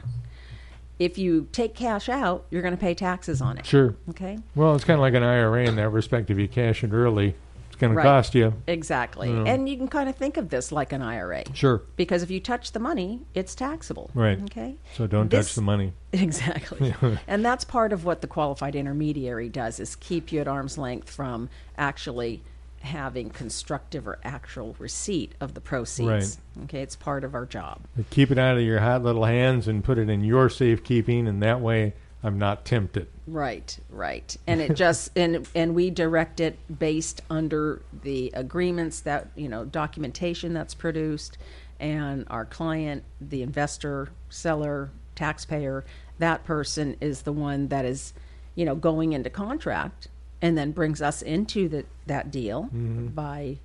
[1.00, 3.66] If you take cash out, you're going to pay taxes on it.
[3.66, 3.96] Sure.
[4.10, 4.40] Okay.
[4.56, 6.30] Well, it's kind of like an IRA in that respect.
[6.32, 7.36] If you cash it early,
[7.68, 8.04] it's going to Right.
[8.04, 8.54] cost you.
[8.66, 9.30] Exactly.
[9.30, 11.44] And you can kind of think of this like an IRA.
[11.54, 11.84] Sure.
[11.98, 14.10] Because if you touch the money, it's taxable.
[14.16, 14.42] Right.
[14.46, 14.78] Okay.
[14.96, 15.94] So don't This- touch the money.
[16.14, 16.96] Exactly.
[17.28, 21.12] and that's part of what the qualified intermediary does is keep you at arm's length
[21.12, 22.42] from actually
[22.82, 26.40] having constructive or actual receipt of the proceeds.
[26.56, 26.64] Right.
[26.66, 27.82] Okay, it's part of our job.
[28.10, 31.42] Keep it out of your hot little hands and put it in your safekeeping, and
[31.44, 33.08] that way I'm not tempted.
[33.26, 34.36] Right, right.
[34.48, 39.66] And it just and and we direct it based under the agreements that, you know,
[39.66, 41.38] documentation that's produced
[41.80, 45.86] and our client, the investor, seller, taxpayer,
[46.20, 48.14] that person is the one that is,
[48.56, 50.08] you know, going into contract
[50.42, 53.08] and then brings us into the, that deal mm-hmm.
[53.08, 53.58] by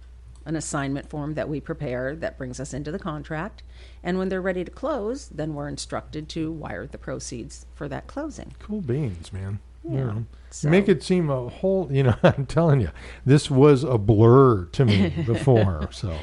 [0.44, 3.62] an assignment form that we prepare that brings us into the contract.
[4.02, 8.06] And when they're ready to close, then we're instructed to wire the proceeds for that
[8.06, 8.54] closing.
[8.58, 9.60] Cool beans, man.
[9.84, 10.04] You Yeah.
[10.04, 12.90] know, So- Make it seem a whole, you know, I'm telling you,
[13.24, 15.88] this was a blur to me before.
[15.92, 16.16] So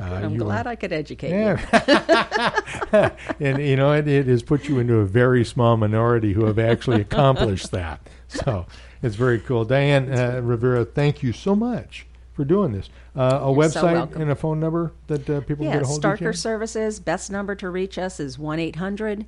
[0.00, 1.58] uh, I'm glad were- I could educate you.
[3.40, 6.58] And, you know, it, it has put you into a very small minority who have
[6.58, 8.00] actually accomplished that.
[8.28, 8.66] So
[9.02, 9.64] it's very cool.
[9.64, 12.88] Diane uh, Rivera, thank you so much for doing this.
[13.16, 14.22] Uh, a You're website welcome.
[14.22, 16.26] and a phone number that uh, people can Yeah, get a hold of you?
[16.28, 19.24] Starker Services, best number to reach us is 1 800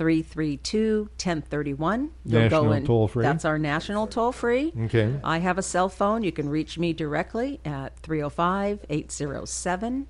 [0.00, 2.10] 332 1031.
[2.24, 3.22] National toll free.
[3.22, 4.72] That's our national toll free.
[4.84, 5.14] Okay.
[5.22, 6.22] I have a cell phone.
[6.22, 10.06] You can reach me directly at 305 807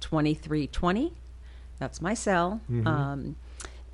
[0.00, 1.14] 2320.
[1.78, 2.60] That's my cell.
[2.70, 2.86] Mm-hmm.
[2.86, 3.36] Um,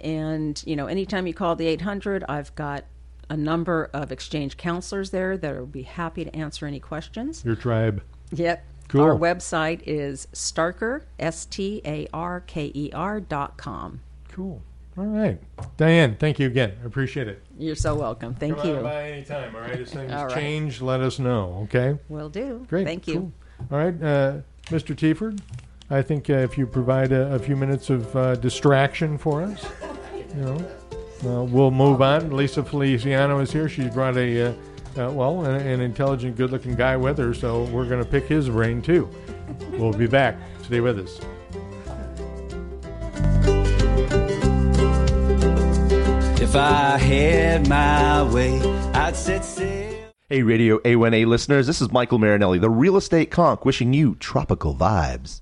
[0.01, 2.85] and, you know, anytime you call the 800, I've got
[3.31, 7.45] a number of exchange counselors there that will be happy to answer any questions.
[7.45, 8.03] Your tribe.
[8.33, 8.65] Yep.
[8.89, 9.03] Cool.
[9.03, 14.01] Our website is Starker, S T A R K E R dot com.
[14.33, 14.61] Cool.
[14.99, 15.39] All right.
[15.77, 16.73] Diane, thank you again.
[16.83, 17.43] I appreciate it.
[17.59, 18.35] You're so welcome.
[18.35, 18.77] Thank Come you.
[18.77, 19.79] on by anytime, all right?
[19.79, 20.31] As things right.
[20.35, 21.99] change, let us know, okay?
[22.09, 22.65] Will do.
[22.69, 22.87] Great.
[22.87, 23.15] Thank you.
[23.15, 23.33] Cool.
[23.71, 24.95] All right, uh, Mr.
[24.97, 25.41] Tieford,
[25.91, 29.67] I think uh, if you provide a, a few minutes of uh, distraction for us,
[30.17, 30.57] you know,
[31.27, 32.31] uh, we'll move on.
[32.35, 33.69] Lisa Feliciano is here.
[33.69, 34.53] She's brought a, uh,
[34.99, 38.27] uh, well, an, an intelligent, good looking guy with her, so we're going to pick
[38.27, 39.11] his brain too.
[39.73, 40.39] We'll be back.
[40.63, 41.21] Stay with us.
[46.39, 48.61] If I had my way,
[48.93, 50.13] I'd set sail.
[50.29, 54.75] Hey, Radio A1A listeners, this is Michael Marinelli, the real estate conch, wishing you tropical
[54.75, 55.41] vibes.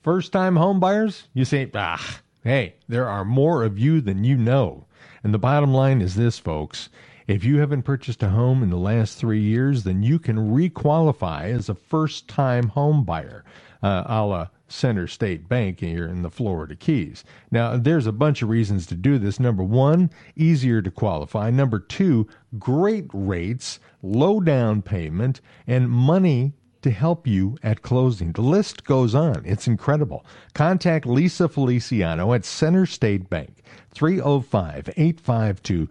[0.00, 4.36] First time home buyers, you say, ah, hey, there are more of you than you
[4.36, 4.86] know.
[5.24, 6.88] And the bottom line is this, folks.
[7.26, 11.50] If you haven't purchased a home in the last three years, then you can requalify
[11.52, 13.44] as a first time home buyer,
[13.82, 17.24] uh, a la Center State Bank here in the Florida Keys.
[17.50, 19.38] Now, there's a bunch of reasons to do this.
[19.38, 21.50] Number one, easier to qualify.
[21.50, 22.26] Number two,
[22.58, 28.32] great rates, low down payment, and money to help you at closing.
[28.32, 29.42] The list goes on.
[29.46, 30.26] It's incredible.
[30.52, 33.62] Contact Lisa Feliciano at Center State Bank,
[33.94, 35.88] 305 852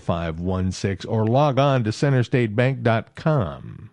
[0.00, 3.90] 0516, or log on to centerstatebank.com.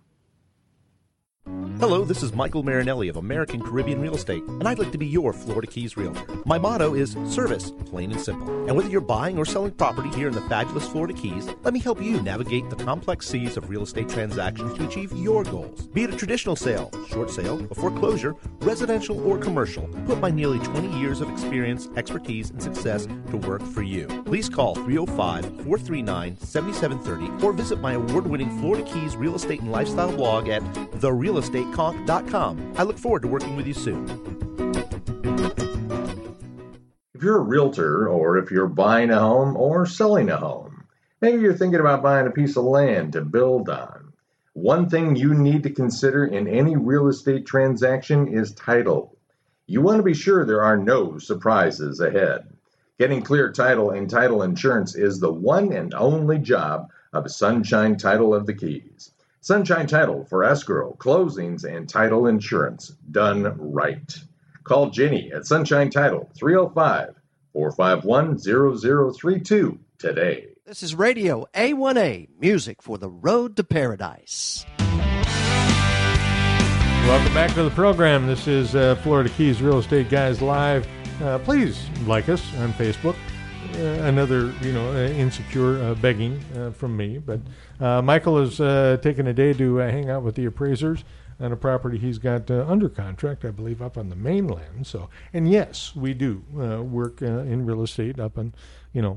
[1.47, 5.05] Hello, this is Michael Marinelli of American Caribbean Real Estate, and I'd like to be
[5.05, 6.25] your Florida Keys realtor.
[6.43, 8.65] My motto is service, plain and simple.
[8.65, 11.79] And whether you're buying or selling property here in the fabulous Florida Keys, let me
[11.79, 15.85] help you navigate the complex seas of real estate transactions to achieve your goals.
[15.87, 20.57] Be it a traditional sale, short sale, a foreclosure, residential, or commercial, put my nearly
[20.59, 24.07] 20 years of experience, expertise, and success to work for you.
[24.25, 29.71] Please call 305 439 7730 or visit my award winning Florida Keys real estate and
[29.71, 30.63] lifestyle blog at
[31.35, 32.73] therealestateconk.com.
[32.77, 34.09] I look forward to working with you soon.
[37.13, 40.75] If you're a realtor or if you're buying a home or selling a home,
[41.25, 44.13] Maybe you're thinking about buying a piece of land to build on.
[44.53, 49.17] One thing you need to consider in any real estate transaction is title.
[49.65, 52.53] You want to be sure there are no surprises ahead.
[52.99, 58.35] Getting clear title and title insurance is the one and only job of Sunshine Title
[58.35, 59.09] of the Keys.
[59.45, 64.17] Sunshine Title for escrow, closings, and title insurance done right.
[64.63, 67.13] Call Jenny at Sunshine Title 305
[67.53, 68.39] 451
[69.13, 70.47] 0032 today.
[70.65, 74.65] This is Radio A1A, music for the road to paradise.
[77.05, 78.25] Welcome back to the program.
[78.25, 80.87] This is uh, Florida Keys Real Estate Guys Live.
[81.21, 83.15] Uh, please like us on Facebook.
[83.75, 86.39] Uh, another, you know, uh, insecure uh, begging
[86.71, 87.17] from me.
[87.17, 87.41] But
[88.03, 88.57] Michael has
[89.01, 91.03] taken a day to hang out with the appraisers
[91.39, 94.87] on a property he's got uh, under contract, I believe, up on the mainland.
[94.87, 98.53] So, and yes, we do uh, work uh, in real estate up on,
[98.95, 99.15] you know,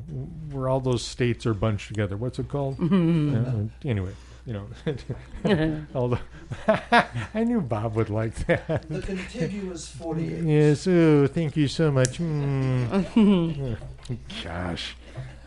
[0.50, 2.16] where all those states are bunched together.
[2.16, 2.80] What's it called?
[2.80, 4.10] Uh, anyway,
[4.44, 4.66] you know,
[5.94, 6.18] all the
[7.34, 8.88] I knew Bob would like that.
[8.88, 10.42] The contiguous 48.
[10.42, 12.18] Yes, oh, thank you so much.
[12.18, 13.78] Mm.
[14.42, 14.96] Gosh.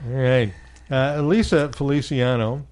[0.07, 0.53] All right.
[0.89, 2.65] Uh, Lisa Feliciano.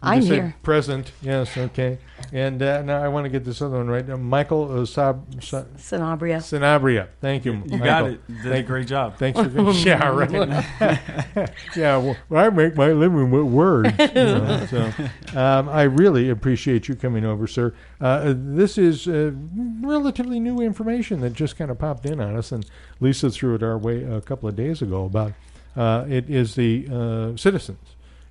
[0.00, 0.54] You I'm here.
[0.62, 1.10] Present.
[1.22, 1.98] Yes, okay.
[2.32, 4.08] And uh, now I want to get this other one right.
[4.08, 6.36] Uh, Michael uh, Sab- Sa- Sanabria.
[6.36, 7.08] Sanabria.
[7.20, 7.54] Thank you.
[7.54, 7.78] You Michael.
[7.84, 8.42] got it.
[8.44, 9.18] Did a great job.
[9.18, 10.30] Thanks for yeah, right.
[11.76, 13.92] yeah, well, I make my living with words.
[13.98, 14.92] you know, so,
[15.36, 17.74] um, I really appreciate you coming over, sir.
[18.00, 19.32] Uh, this is uh,
[19.80, 22.64] relatively new information that just kind of popped in on us, and
[23.00, 25.06] Lisa threw it our way a couple of days ago.
[25.06, 25.32] About
[25.76, 27.80] uh, it is the uh, citizens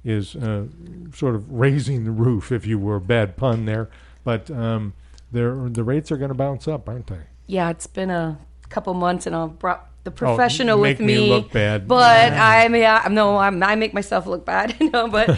[0.08, 0.66] is uh,
[1.14, 3.90] sort of raising the roof, if you were a bad pun there,
[4.24, 4.94] but um,
[5.32, 7.20] the rates are going to bounce up, aren't they?
[7.46, 8.38] Yeah, it's been a
[8.70, 11.30] couple months, and I've brought the professional with Oh, make me me.
[11.30, 11.88] look bad.
[11.88, 14.76] But I mean, I, no, I'm, I make myself look bad.
[14.94, 15.38] no, but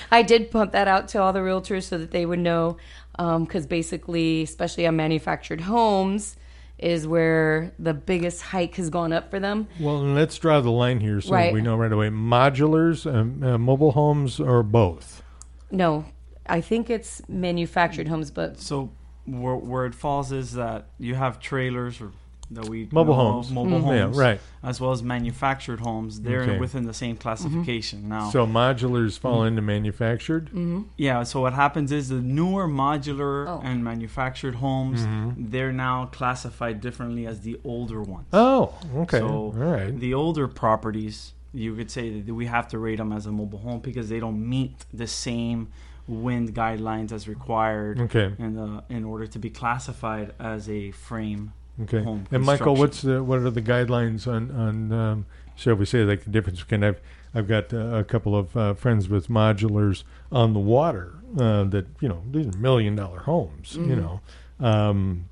[0.10, 2.78] I did pump that out to all the realtors so that they would know,
[3.16, 6.36] because basically, especially on manufactured homes,
[6.84, 9.66] is where the biggest hike has gone up for them.
[9.80, 11.52] Well, and let's draw the line here so Right.
[11.52, 12.10] we know right away.
[12.10, 15.22] Modulars, um, uh, mobile homes, or both?
[15.70, 16.04] No,
[16.46, 18.90] I think it's manufactured homes, but So
[19.24, 22.12] where, where it falls is that you have trailers or
[22.50, 23.50] that we Mobile know homes.
[23.50, 23.96] mobile Mm.
[23.96, 24.40] Yeah, homes, right.
[24.62, 26.20] as well as manufactured homes.
[26.20, 26.58] They're Okay.
[26.58, 28.28] within the same classification now.
[28.30, 30.50] So modulars fall into manufactured.
[30.96, 33.60] Yeah, so what happens is the newer modular Oh.
[33.64, 35.50] and manufactured homes, Mm-hmm.
[35.50, 38.26] they're now classified differently as the older ones.
[38.32, 39.18] Oh, okay.
[39.18, 39.98] So All right.
[39.98, 43.60] the older properties, you could say that we have to rate them as a mobile
[43.60, 45.68] home because they don't meet the same
[46.06, 48.34] wind guidelines as required Okay.
[48.38, 51.52] in, the, in order to be classified as a frame
[51.82, 52.02] Okay.
[52.02, 56.04] home And Michael, what's the what are the guidelines on on um, shall we say
[56.04, 56.62] like the difference?
[56.62, 57.00] Can I've
[57.34, 61.86] I've got uh, a couple of uh, friends with modulars on the water uh, that
[62.00, 63.74] you know these are million dollar homes.
[63.74, 64.20] You know,
[64.60, 65.28] um,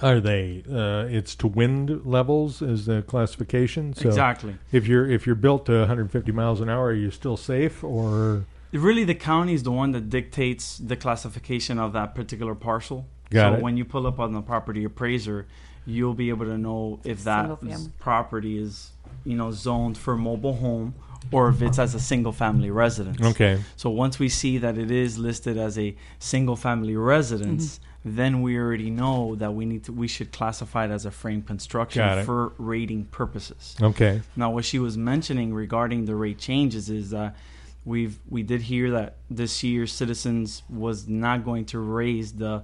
[0.00, 0.64] are they?
[0.68, 3.94] Uh, it's to wind levels is the classification.
[3.94, 4.56] So Exactly.
[4.72, 8.44] If you're if you're built to 150 miles an hour, are you still safe or?
[8.72, 13.06] Really, the county is the one that dictates the classification of that particular parcel.
[13.30, 13.62] Got so it.
[13.62, 15.46] when you pull up on the property appraiser,
[15.86, 17.58] you'll be able to know if that
[17.98, 18.90] property is,
[19.24, 20.94] you know, zoned for mobile home
[21.30, 23.20] or if it's as a single family residence.
[23.22, 23.62] Okay.
[23.76, 28.16] So once we see that it is listed as a single family residence, Mm-hmm.
[28.16, 31.42] then we already know that we need to we should classify it as a frame
[31.42, 33.76] construction for rating purposes.
[33.80, 34.22] Okay.
[34.34, 37.36] Now, what she was mentioning regarding the rate changes is that
[37.84, 42.62] we've we did hear that this year Citizens was not going to raise the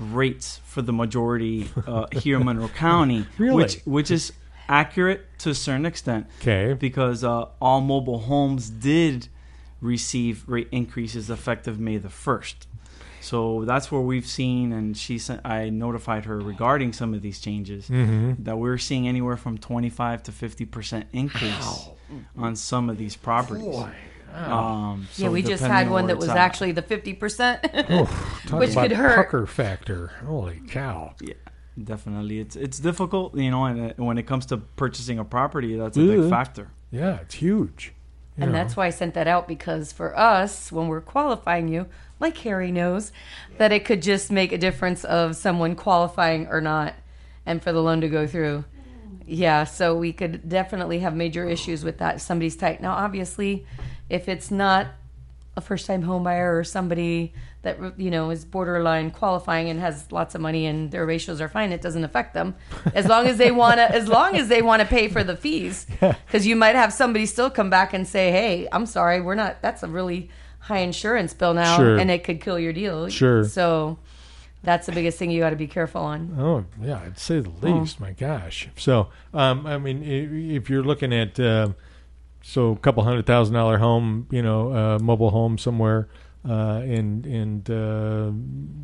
[0.00, 3.54] rates for the majority uh, here in Monroe County, Really?
[3.54, 4.32] which which is
[4.68, 6.26] accurate to a certain extent.
[6.40, 6.72] Okay.
[6.74, 9.28] because uh, all mobile homes did
[9.80, 12.66] receive rate increases effective May the first.
[13.20, 17.38] So that's where we've seen, and she sent, I notified her regarding some of these
[17.40, 18.44] changes Mhm.
[18.44, 21.88] that we're seeing anywhere from 25 to 50 percent increase
[22.36, 23.64] on some of these properties.
[24.34, 26.36] Um, yeah, we just had on one that was at.
[26.36, 27.62] actually the 50%,
[28.48, 29.16] Talk which could hurt.
[29.16, 30.08] pucker factor.
[30.26, 31.14] Holy cow.
[31.20, 31.34] Yeah,
[31.82, 32.40] definitely.
[32.40, 35.96] It's it's difficult, you know, and uh, when it comes to purchasing a property, that's
[35.96, 36.70] a big factor.
[36.90, 37.92] Yeah, it's huge.
[38.36, 38.58] You And know.
[38.58, 41.86] that's why I sent that out because for us, when we're qualifying you,
[42.18, 43.12] like Harry knows,
[43.58, 46.94] that it could just make a difference of someone qualifying or not,
[47.46, 48.64] and for the loan to go through.
[49.26, 52.16] Yeah, so we could definitely have major issues with that.
[52.16, 52.82] if Somebody's tight.
[52.82, 53.64] Now, obviously,
[54.10, 54.88] if it's not
[55.56, 57.32] a first time home buyer or somebody
[57.62, 61.48] that you know is borderline qualifying and has lots of money and their ratios are
[61.48, 62.54] fine, it doesn't affect them
[62.94, 65.36] as long as they want to as long as they want to pay for the
[65.36, 65.86] fees.
[66.00, 69.62] Because you might have somebody still come back and say, "Hey, I'm sorry, we're not.
[69.62, 70.28] That's a really
[70.58, 71.96] high insurance bill now, Sure.
[71.98, 73.44] and it could kill your deal." Sure.
[73.44, 73.98] So
[74.64, 76.34] that's the biggest thing you got to be careful on.
[76.38, 77.78] Oh yeah, I'd say the Oh.
[77.78, 78.00] least.
[78.00, 78.68] My gosh.
[78.76, 81.68] So, um, I mean, if you're looking at uh,
[82.46, 86.08] so a couple hundred thousand dollar home, you know, uh, mobile home somewhere,
[86.46, 88.30] uh, and and uh,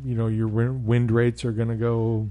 [0.03, 2.29] you know your wind rates are going to go.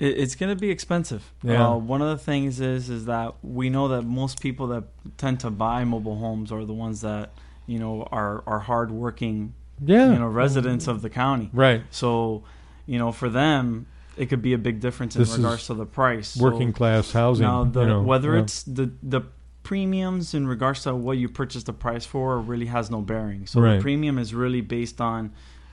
[0.00, 1.32] It's going to be expensive.
[1.44, 1.68] Yeah.
[1.68, 4.84] Uh, one of the things is is that we know that most people that
[5.16, 7.30] tend to buy mobile homes are the ones that
[7.68, 10.10] you know are are hardworking, Yeah.
[10.12, 11.50] you know, residents of the county.
[11.52, 11.82] Right.
[11.92, 12.42] So,
[12.86, 13.86] you know, for them,
[14.16, 16.30] it could be a big difference in This regards to the price.
[16.30, 18.42] So- working class housing, Now, the, you know, whether yeah.
[18.42, 19.22] it's the the
[19.62, 23.46] premiums in regards to what you purchased the price for really has no bearing.
[23.46, 23.76] So Right.
[23.76, 25.30] the premium is really based on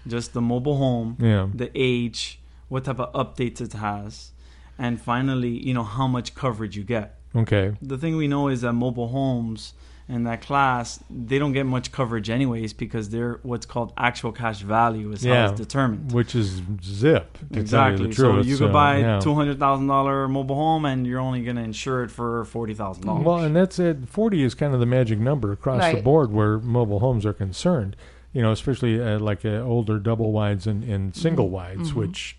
[0.08, 1.48] just the mobile home, Yeah.
[1.54, 4.32] the age, what type of updates it has,
[4.78, 7.16] and finally, you know, how much coverage you get.
[7.36, 7.74] Okay.
[7.82, 9.74] The thing we know is that mobile homes
[10.10, 14.62] in that class, they don't get much coverage anyways because they're what's called actual cash
[14.62, 16.12] value is how it's determined.
[16.12, 17.32] which is zip.
[17.38, 18.12] to you Exactly.
[18.12, 19.20] so you could buy yeah.
[19.20, 22.74] two hundred thousand dollar mobile home, and you're only going to insure it for forty
[22.74, 23.24] thousand dollars.
[23.24, 24.10] Well, and that's it.
[24.10, 27.96] Forty is kind of the magic number across the board where mobile homes are concerned.
[28.34, 31.96] You know, especially uh, like uh, older double wides and, and single wides, Mhm.
[31.96, 32.38] which,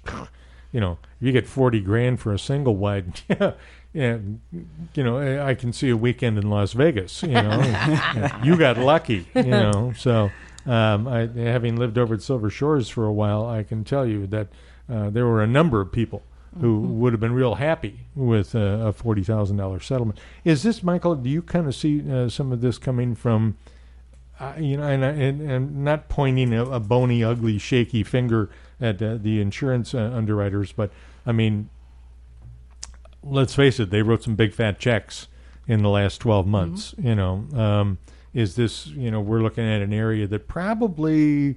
[0.72, 3.20] you know, if you get forty grand for a single wide,
[3.92, 4.18] yeah,
[4.52, 4.60] yeah,
[4.94, 7.22] you know, I can see a weekend in Las Vegas.
[7.22, 9.26] You know, you got lucky.
[9.34, 10.30] You know, so
[10.66, 14.26] um, I, having lived over at Silver Shores for a while, I can tell you
[14.28, 14.48] that
[14.88, 16.22] uh, there were a number of people
[16.60, 16.88] who Mhm.
[16.98, 20.18] would have been real happy with uh, a forty thousand dollars settlement.
[20.44, 21.14] Is this Michael?
[21.14, 23.56] Do you kind of see uh, some of this coming from?
[24.40, 29.00] Uh, you know, and, and and not pointing a, a bony, ugly, shaky finger at
[29.02, 30.90] uh, the insurance uh, underwriters, but
[31.26, 31.68] I mean,
[33.22, 35.28] let's face it, they wrote some big fat checks
[35.66, 36.94] in the last 12 months.
[36.98, 37.98] You know, um,
[38.34, 41.56] is this, you know, we're looking at an area that probably,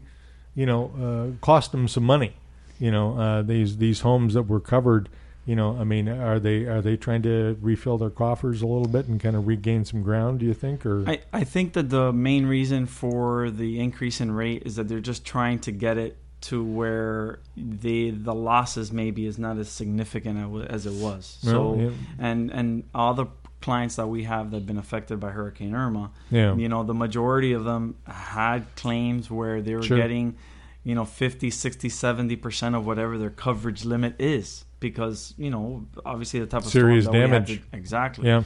[0.55, 0.91] you know,
[1.36, 2.36] uh, cost them some money.
[2.80, 5.09] You know, uh, these these homes that were covered.
[5.45, 8.88] You know, I mean, are they are they trying to refill their coffers a little
[8.88, 10.39] bit and kind of regain some ground?
[10.39, 14.32] Do you think, or I, I think that the main reason for the increase in
[14.32, 16.18] rate is that they're just trying to get it
[16.50, 20.38] to where the the losses maybe is not as significant
[20.70, 21.38] as it was.
[21.41, 21.89] So yeah.
[22.20, 23.28] and and all the
[23.62, 26.54] clients that we have that have been affected by Hurricane Irma, Yeah.
[26.56, 29.96] you know, the majority of them had claims where they were Sure.
[29.96, 30.36] getting,
[30.84, 36.41] you know, 50, 60, 70% of whatever their coverage limit is because, you know, obviously
[36.41, 37.62] the type of storm Serious that we had damage.
[37.72, 38.28] to- exactly.
[38.28, 38.44] Yeah.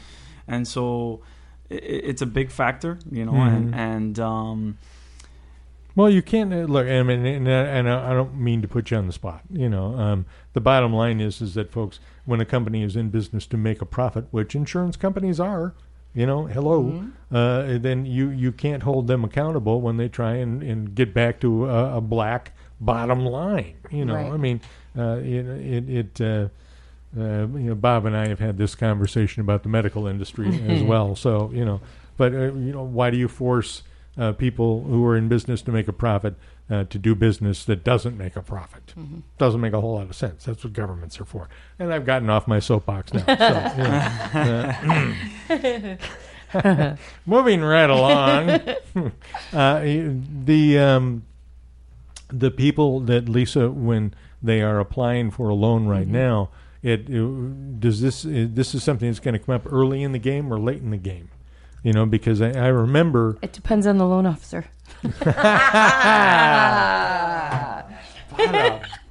[0.47, 1.21] And so
[1.71, 3.55] i i- it's a big factor, you know, Mhm.
[3.55, 4.77] and and um,
[5.97, 6.87] Well, you can't uh, look.
[6.87, 9.41] I mean, and, I- and I don't mean to put you on the spot.
[9.51, 13.09] You know, um, the bottom line is is that folks, when a company is in
[13.09, 15.73] business to make a profit, which insurance companies are,
[16.13, 17.11] you know, hello, Mhm.
[17.31, 21.39] uh, then you you can't hold them accountable when they try and, and get back
[21.39, 23.73] to a, a black bottom line.
[23.89, 24.31] You know, Right.
[24.31, 24.61] I mean,
[24.95, 25.89] uh, it it.
[25.89, 26.47] it uh,
[27.17, 30.83] uh, you know, Bob and I have had this conversation about the medical industry as
[30.83, 31.15] well.
[31.15, 31.81] So you know,
[32.17, 33.81] but uh, you know, why do you force
[34.17, 36.35] uh, people who are in business to make a profit
[36.69, 38.93] uh, to do business that doesn't make a profit?
[38.97, 39.21] Mhm.
[39.37, 40.45] Doesn't make a whole lot of sense.
[40.45, 41.47] That's what governments are for.
[41.79, 43.25] And I've gotten off my soapbox now.
[43.25, 43.35] So,
[45.53, 45.97] know,
[46.53, 46.95] uh,
[47.25, 48.49] moving right along,
[49.53, 51.23] uh, the um,
[52.29, 56.11] the people that Lisa, when they are applying for a loan right Mhm.
[56.11, 56.49] now,
[56.83, 58.25] it, it does this.
[58.25, 60.81] It, this is something that's going to come up early in the game or late
[60.81, 61.29] in the game.
[61.87, 63.37] You know, because I, I remember.
[63.41, 64.65] It depends on the loan officer.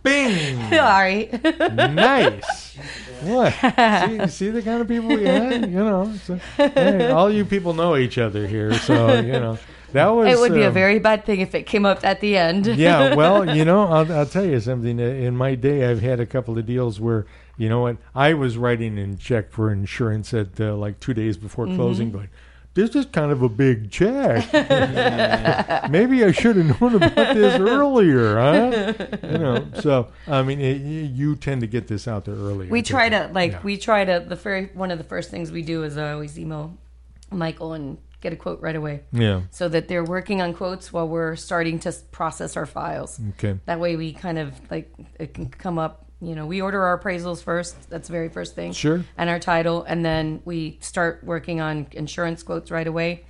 [0.02, 0.60] Bing.
[0.70, 1.30] Sorry.
[1.72, 2.76] nice.
[3.22, 3.54] What?
[3.54, 5.62] See, see the kind of people we had?
[5.62, 9.58] You know, so, hey, all you people know each other here, so you know
[9.94, 10.28] that was.
[10.28, 12.66] it would be a um, very bad thing if it came up at the end.
[12.66, 15.00] yeah, well, you know, I'll, I'll tell you something.
[15.00, 17.24] Uh, In my day, I've had a couple of deals where,
[17.56, 21.38] you know what, I was writing in check for insurance at uh, like two days
[21.38, 21.76] before Mhm.
[21.76, 22.28] closing, going,
[22.76, 24.46] "This is kind of a big check.
[25.90, 28.94] Maybe I should have known about this earlier, huh?"
[29.26, 29.66] You know.
[29.80, 32.68] So, I mean, it, you tend to get this out there early.
[32.68, 33.60] we try to like Yeah.
[33.64, 36.12] we try to the very one of the first things we do is uh, I
[36.12, 36.76] always email
[37.32, 39.02] Michael and get a quote right away.
[39.12, 39.42] Yeah.
[39.50, 43.20] So that they're working on quotes while we're starting to process our files.
[43.30, 43.58] Okay.
[43.66, 46.05] That way we kind of like it can come up.
[46.20, 47.90] You know, we order our appraisals first.
[47.90, 48.72] That's the very first thing.
[48.72, 49.04] Sure.
[49.18, 53.24] And our title, and then we start working on insurance quotes right away.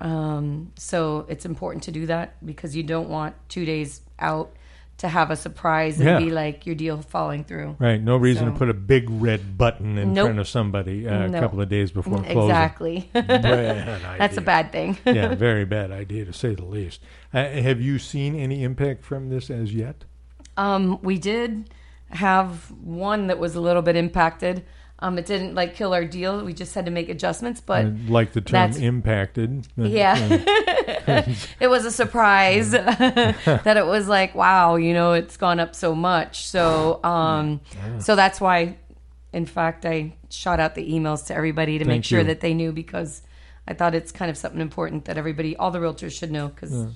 [0.00, 4.52] Um, so it's important to do that because you don't want two days out
[4.96, 6.18] to have a surprise and Yeah.
[6.18, 7.76] be like your deal falling through.
[7.78, 8.00] Right.
[8.00, 10.26] No reason So- to put a big red button in Nope.
[10.26, 12.50] front of somebody uh, a couple of days before Mm, closing.
[12.50, 13.10] exactly.
[13.12, 14.96] That's a bad thing.
[15.04, 17.00] yeah, very bad idea to say the least.
[17.32, 20.04] Uh, have you seen any impact from this as yet?
[20.56, 21.70] Um, we did
[22.14, 24.64] have one that was a little bit impacted.
[25.00, 26.42] Um, it didn't like kill our deal.
[26.44, 29.66] We just had to make adjustments, but I like the term that's- impacted.
[29.76, 30.16] Yeah.
[31.60, 35.94] it was a surprise that it was like, wow, you know, it's gone up so
[35.94, 36.46] much.
[36.46, 37.98] So, um, Yeah.
[37.98, 38.76] so that's why,
[39.32, 42.26] in fact, I shot out the emails to everybody to make sure you.
[42.26, 43.22] that they knew because
[43.66, 46.72] I thought it's kind of something important that everybody, all the realtors should know because
[46.72, 46.86] Yeah.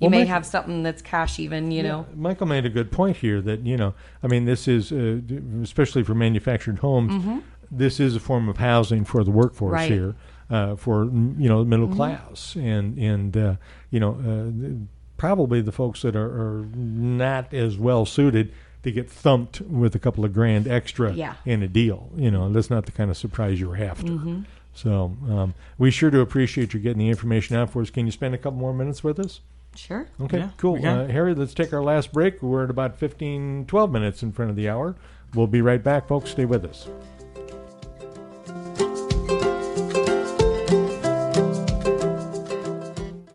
[0.00, 2.06] You Well, may Mike- have something that's cash even, you know.
[2.14, 5.20] Michael made a good point here that you know, I mean, this is uh,
[5.62, 7.12] especially for manufactured homes.
[7.24, 7.42] Mhm.
[7.70, 9.90] This is a form of housing for the workforce Right.
[9.90, 10.14] here,
[10.50, 11.96] uh, for mm, you know, middle Mhm.
[11.96, 13.54] class, and and uh,
[13.90, 14.84] you know, uh,
[15.16, 16.30] probably the folks that are,
[16.60, 18.52] are not as well suited
[18.84, 21.32] to get thumped with a couple of grand extra Yeah.
[21.44, 22.08] in a deal.
[22.16, 24.12] You know, that's not the kind of surprise you're after.
[24.12, 24.44] Mhm.
[24.72, 27.90] So um, we sure do appreciate you getting the information out for us.
[27.90, 29.40] Can you spend a couple more minutes with us?
[29.78, 30.08] Sure.
[30.20, 30.84] Okay, Yeah, cool.
[30.84, 32.42] Uh, Harry, let's take our last break.
[32.42, 34.96] We're at about 15, 12 minutes in front of the hour.
[35.34, 36.30] We'll be right back, folks.
[36.30, 36.88] Stay with us.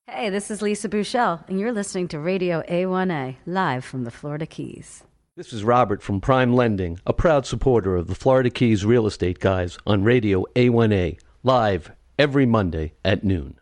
[0.08, 4.46] Hey, this is Lisa Bouchel, and you're listening to Radio A1A, live from the Florida
[4.46, 5.04] Keys.
[5.36, 9.40] This is Robert from Prime Lending, a proud supporter of the Florida Keys Real Estate
[9.40, 13.60] Guys on Radio A1A, live every Monday at noon.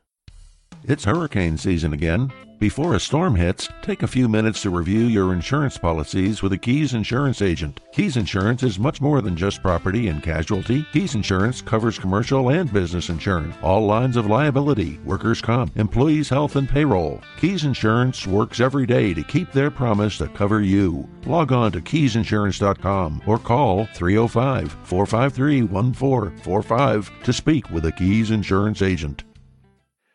[0.84, 2.32] It's hurricane season again.
[2.62, 6.59] Before a storm hits, take a few minutes to review your insurance policies with a
[6.59, 7.80] Keys Insurance agent.
[7.91, 10.86] Keys Insurance is much more than just property and casualty.
[10.93, 16.55] Keys Insurance covers commercial and business insurance, all lines of liability, workers' comp, employees' health,
[16.55, 17.20] and payroll.
[17.39, 21.09] Keys Insurance works every day to keep their promise to cover you.
[21.26, 28.84] Log on to keysinsurance.com or call 305 453 1445 to speak with a Keys Insurance
[28.84, 29.24] agent.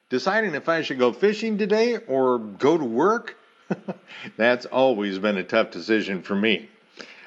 [0.08, 3.36] Deciding if I should go fishing today or go to work?
[4.36, 6.68] That's always been a tough decision for me.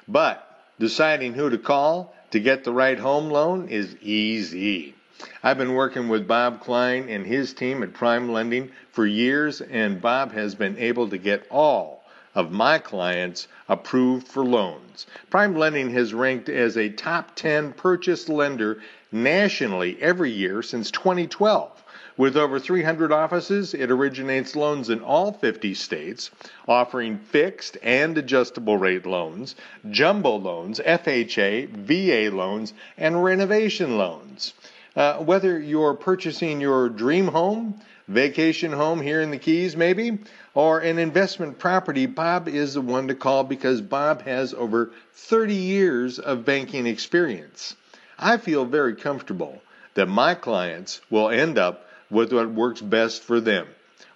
[0.08, 0.48] But
[0.80, 4.96] deciding who to call to get the right home loan is easy.
[5.44, 10.02] I've been working with Bob Klein and his team at Prime Lending for years, and
[10.02, 15.06] Bob has been able to get all of my clients approved for loans.
[15.30, 21.79] Prime Lending has ranked as a top 10 purchase lender nationally every year since 2012.
[22.20, 26.32] With over 300 offices, it originates loans in all 50 states,
[26.68, 29.56] offering fixed and adjustable rate loans,
[29.90, 34.54] jumbo loans, FHA, VA loans, and renovation loans.
[34.98, 40.20] Uh, whether you're purchasing your dream home, vacation home here in the Keys, maybe,
[40.54, 45.56] or an investment property, Bob is the one to call because Bob has over 30
[45.56, 47.78] years of banking experience.
[48.18, 49.62] I feel very comfortable
[49.94, 53.68] that my clients will end up what works best for them.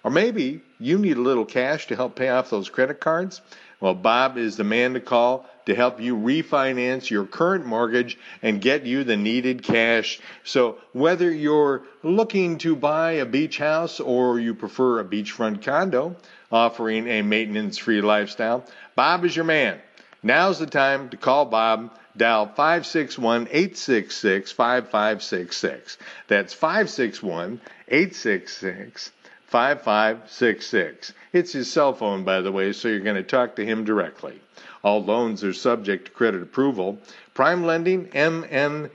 [0.02, 3.40] Or maybe you need a little cash to help pay off those credit cards.
[3.80, 8.60] Well, Bob is the man to call to help you refinance your current mortgage and
[8.60, 10.20] get you the needed cash.
[10.42, 16.16] So, whether you're looking to buy a beach house or you prefer a beachfront condo
[16.52, 18.64] offering a maintenance free lifestyle,
[18.94, 19.80] Bob is your man.
[20.22, 21.98] Now's the time to call Bob.
[22.16, 25.98] Dial 561 866 5566.
[26.28, 29.10] That's 561 866
[29.46, 31.12] 5566.
[31.32, 34.40] It's his cell phone, by the way, so you're going to talk to him directly.
[34.82, 36.98] All loans are subject to credit approval.
[37.34, 38.90] Prime Lending, NMLS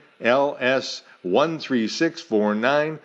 [1.23, 2.99] 13649.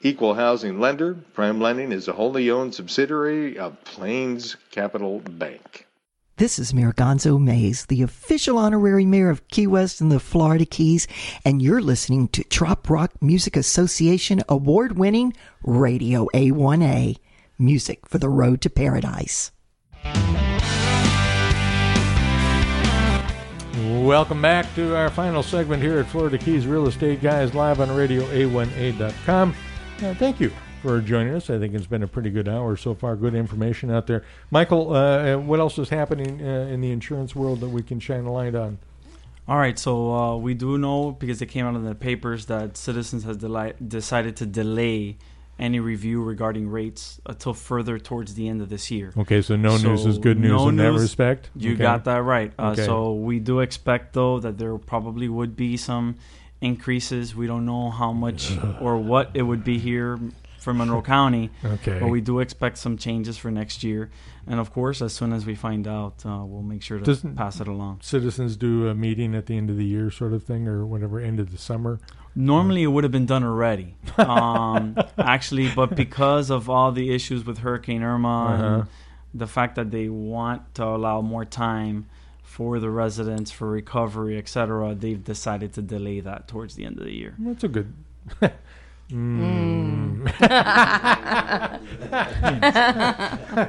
[0.00, 1.14] Equal housing lender.
[1.32, 5.86] Prime Lending is a wholly owned subsidiary of Plains Capital Bank.
[6.36, 10.66] This is Mayor Gonzo Mays, the official honorary mayor of Key West and the Florida
[10.66, 11.06] Keys,
[11.44, 15.32] and you're listening to Trop Rock Music Association award winning
[15.62, 17.18] Radio A1A
[17.56, 19.52] music for the road to paradise.
[24.02, 27.94] Welcome back to our final segment here at Florida Keys Real Estate Guys live on
[27.94, 29.54] Radio A1A.com.
[30.02, 30.50] Uh, thank you
[30.84, 31.48] for joining us.
[31.48, 33.16] I think it's been a pretty good hour so far.
[33.16, 34.22] Good information out there.
[34.50, 38.24] Michael, uh, what else is happening uh, in the insurance world that we can shine
[38.26, 38.76] a light on?
[39.48, 42.76] All right, so uh, we do know because it came out in the papers that
[42.76, 45.16] Citizens has deli- decided to delay
[45.58, 49.12] any review regarding rates until further towards the end of this year.
[49.16, 51.48] Okay, so no news is good news no in that respect?
[51.56, 51.82] You Okay.
[51.82, 52.52] got that right.
[52.58, 52.84] Uh, Okay.
[52.84, 56.16] So we do expect though that there probably would be some
[56.60, 57.34] increases.
[57.36, 60.18] We don't know how much or what it would be here
[60.64, 61.50] for Monroe County.
[61.64, 61.98] Okay.
[62.00, 64.10] But we do expect some changes for next year,
[64.46, 67.36] and of course, as soon as we find out, uh, we'll make sure to Doesn't
[67.36, 68.00] pass it along.
[68.02, 71.20] Citizens do a meeting at the end of the year, sort of thing, or whatever,
[71.20, 72.00] end of the summer.
[72.34, 77.44] Normally, it would have been done already, um, actually, but because of all the issues
[77.44, 78.64] with Hurricane Irma Uh-huh.
[78.64, 78.86] and
[79.32, 82.06] the fact that they want to allow more time
[82.42, 87.04] for the residents for recovery, etc., they've decided to delay that towards the end of
[87.04, 87.34] the year.
[87.38, 87.92] That's a good.
[89.14, 90.24] Mm.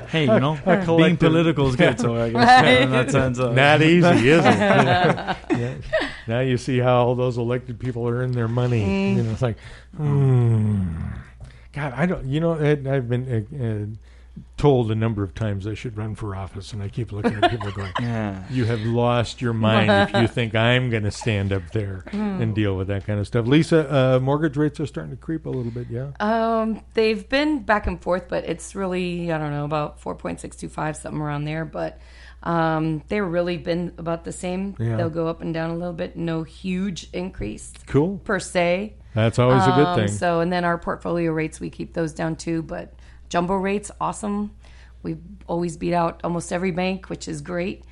[0.09, 3.39] Hey, you know, A being collective- political is good, so I guess in that sense,
[3.39, 4.45] uh, not easy, is it?
[5.55, 5.75] Yeah.
[6.27, 8.83] Now you see how all those elected people earn their money.
[8.83, 9.15] Mm.
[9.15, 9.57] You know, it's like,
[9.95, 10.83] hmm.
[11.73, 12.25] God, I don't.
[12.25, 13.85] You know, Ed, I've been uh, uh,
[14.57, 17.51] told a number of times I should run for office, and I keep looking at
[17.51, 18.41] people going, Yeah.
[18.49, 22.41] "You have lost your mind if you think I'm going to stand up there Hmm.
[22.41, 25.45] and deal with that kind of stuff." Lisa, uh, mortgage rates are starting to creep
[25.45, 25.87] a little bit.
[25.89, 26.11] Yeah.
[26.19, 30.39] Um, they've been back and forth, but it's really I don't know about four point
[30.39, 31.65] six two five something around there.
[31.65, 31.99] But
[32.43, 34.75] um, they've really been about the same.
[34.79, 34.95] Yeah.
[34.97, 36.15] They'll go up and down a little bit.
[36.15, 37.73] No huge increase.
[37.87, 38.19] Cool.
[38.23, 38.93] per se.
[39.13, 40.07] That's always a good Um, thing.
[40.09, 42.61] So and then our portfolio rates we keep those down too.
[42.61, 42.93] But
[43.29, 44.51] jumbo rates awesome.
[45.03, 45.17] We
[45.47, 47.83] always beat out almost every bank, which is great.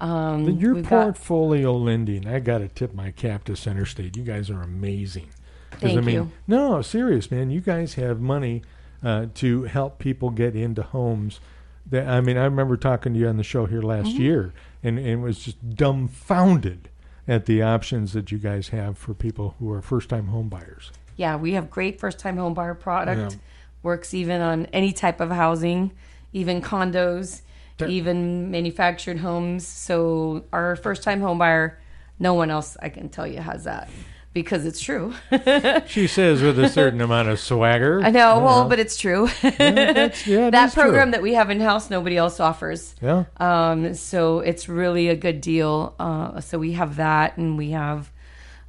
[0.00, 4.16] Um, your we've got- portfolio lending, I got to tip my cap to Center State.
[4.16, 5.28] You guys are amazing.
[5.72, 6.30] 'Cause, I Thank mean, you.
[6.46, 7.50] No, serious man.
[7.50, 8.62] You guys have money
[9.02, 11.40] uh, to help people get into homes.
[11.90, 14.18] That I mean, I remember talking to you on the show here last Mhm.
[14.18, 16.88] year, and, and was just dumbfounded
[17.26, 20.90] at the options that you guys have for people who are first-time homebuyers.
[21.16, 23.32] Yeah, we have great first time homebuyer product.
[23.32, 23.38] Yeah.
[23.82, 25.92] Works even on any type of housing,
[26.32, 27.42] even condos,
[27.88, 29.66] even manufactured homes.
[29.66, 31.80] So our first time home buyer,
[32.18, 33.88] no one else I can tell you has that
[34.32, 35.14] because it's true.
[35.86, 38.00] She says with a certain amount of swagger.
[38.02, 39.28] I know, well, but it's true.
[39.42, 40.84] that's- yeah, it that is true.
[40.84, 42.94] program that we have in house, nobody else offers.
[43.02, 43.24] Yeah.
[43.38, 45.94] Um, so it's really a good deal.
[45.98, 48.10] Uh, so we have that, and we have,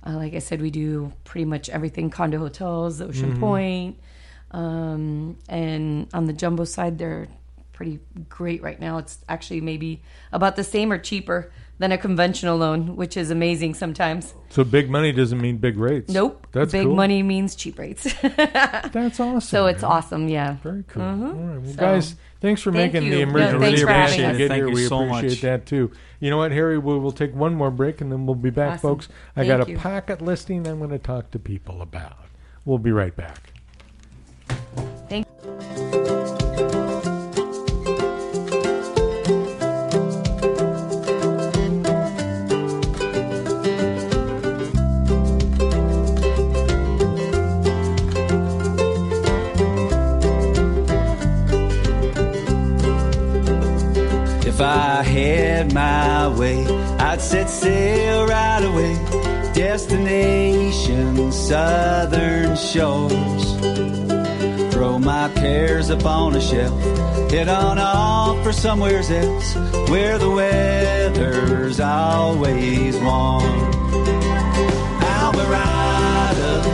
[0.05, 3.39] uh, like I said, we do pretty much everything: condo hotels, Ocean Mhm.
[3.39, 3.95] Pointe,
[4.53, 7.27] um, and on the jumbo side, they're
[7.73, 7.99] pretty
[8.29, 8.99] great right now.
[8.99, 10.01] It's actually maybe
[10.31, 14.35] about the same or cheaper than a conventional loan, which is amazing sometimes.
[14.49, 16.13] So big money doesn't mean big rates.
[16.13, 16.45] Nope.
[16.51, 16.95] That's Big cool.
[16.95, 18.13] money means cheap rates.
[18.21, 19.41] That's awesome.
[19.41, 19.91] So it's man.
[19.91, 20.57] awesome, yeah.
[20.61, 21.01] Very cool.
[21.01, 21.23] Mhm.
[21.27, 21.61] All right.
[21.61, 23.15] Well, So- guys, thanks for Thank making you.
[23.15, 23.53] the emergency.
[23.53, 24.39] No, thanks really for having us.
[24.39, 24.67] you Thank here.
[24.67, 25.41] you we so appreciate much.
[25.41, 25.91] that too.
[26.19, 26.77] You know what, Harry?
[26.77, 28.89] We will take one more break and then we'll be back, Awesome.
[28.91, 29.09] folks.
[29.35, 29.77] I got a you.
[29.79, 32.17] pocket listing I'm going to talk to people about.
[32.65, 33.49] We'll be right back.
[35.13, 35.27] Thank
[54.45, 56.65] If I had my way,
[56.97, 58.95] I'd set sail right away.
[59.53, 64.22] Destination southern shores.
[64.83, 66.77] Throw my cares upon a shelf.
[67.31, 69.55] Head on off for somewheres else
[69.89, 73.43] where the weather's always warm.
[75.01, 76.69] Alvarado,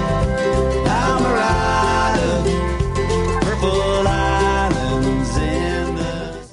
[0.88, 2.44] Alvarado,
[3.42, 6.50] purple islands in the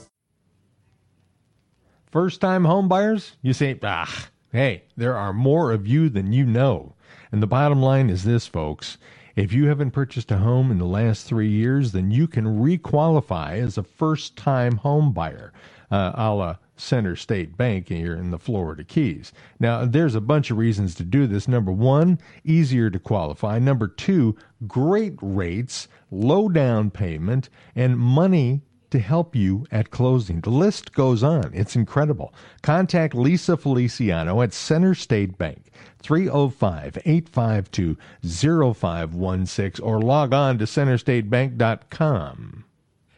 [2.10, 6.44] First time home buyers, you say, ah, hey, there are more of you than you
[6.44, 6.92] know.
[7.32, 8.98] And the bottom line is this, folks.
[9.36, 13.58] If you haven't purchased a home in the last three years, then you can requalify
[13.62, 15.52] as a first time home buyer,
[15.90, 19.34] uh, a la Center State Bank here in the Florida Keys.
[19.60, 21.48] Now, there's a bunch of reasons to do this.
[21.48, 23.58] Number one, easier to qualify.
[23.58, 30.40] Number two, great rates, low down payment, and money to help you at closing.
[30.40, 31.50] The list goes on.
[31.52, 32.32] It's incredible.
[32.62, 35.70] Contact Lisa Feliciano at Center State Bank,
[36.06, 42.64] 305 852 0516, or log on to centerstatebank.com.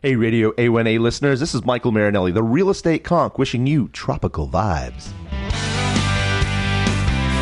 [0.01, 4.49] Hey, Radio A1A listeners, this is Michael Marinelli, the real estate conch, wishing you tropical
[4.49, 5.13] vibes.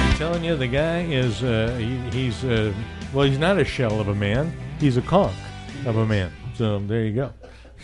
[0.00, 2.74] I'm telling you, the guy is, uh, he, he's, uh,
[3.12, 4.52] well, he's not a shell of a man.
[4.80, 5.36] He's a conch
[5.84, 6.32] of a man.
[6.54, 7.32] So there you go.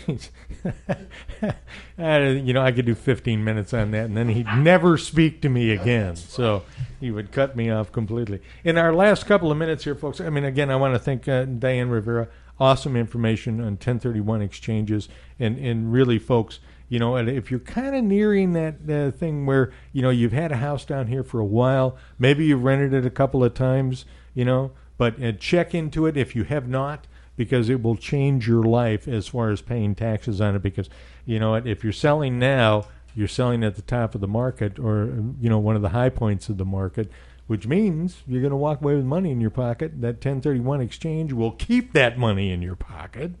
[1.97, 5.49] You know, I could do 15 minutes on that, and then he'd never speak to
[5.49, 6.15] me again.
[6.15, 6.63] So
[6.99, 8.41] he would cut me off completely.
[8.63, 11.27] In our last couple of minutes here, folks, I mean, again, I want to thank
[11.27, 12.29] uh, Diane Rivera.
[12.59, 15.07] Awesome information on 1031 exchanges.
[15.39, 16.59] And, and really, folks,
[16.89, 20.33] you know, and if you're kind of nearing that uh, thing where, you know, you've
[20.33, 23.53] had a house down here for a while, maybe you've rented it a couple of
[23.53, 27.95] times, you know, but uh, check into it if you have not because it will
[27.95, 30.61] change your life as far as paying taxes on it.
[30.61, 30.89] Because
[31.25, 34.79] you know what, if you're selling now, you're selling at the top of the market
[34.79, 35.05] or
[35.39, 37.11] you know one of the high points of the market
[37.47, 40.01] which means you're going to walk away with money in your pocket.
[40.01, 43.31] That 1031 exchange will keep that money in your pocket,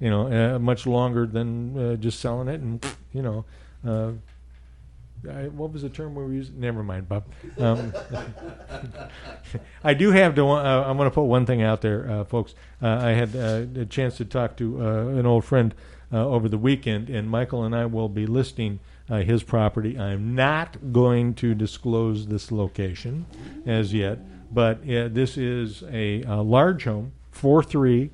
[0.00, 2.60] you know, uh, much longer than uh, just selling it.
[2.60, 3.44] And you know,
[3.86, 4.12] uh,
[5.28, 6.58] I, what was the term we were using?
[6.58, 7.24] Never mind, Bob.
[7.58, 7.92] Um,
[9.84, 10.48] I do have to.
[10.48, 12.54] Uh, I'm going to put one thing out there, uh, folks.
[12.82, 15.74] Uh, I had uh, a chance to talk to uh, an old friend
[16.12, 19.98] uh, over the weekend, and Michael and I will be listing uh, his property.
[19.98, 23.26] I'm not going to disclose this location
[23.66, 24.18] as yet,
[24.52, 28.10] but uh, this is a, a large home, four three,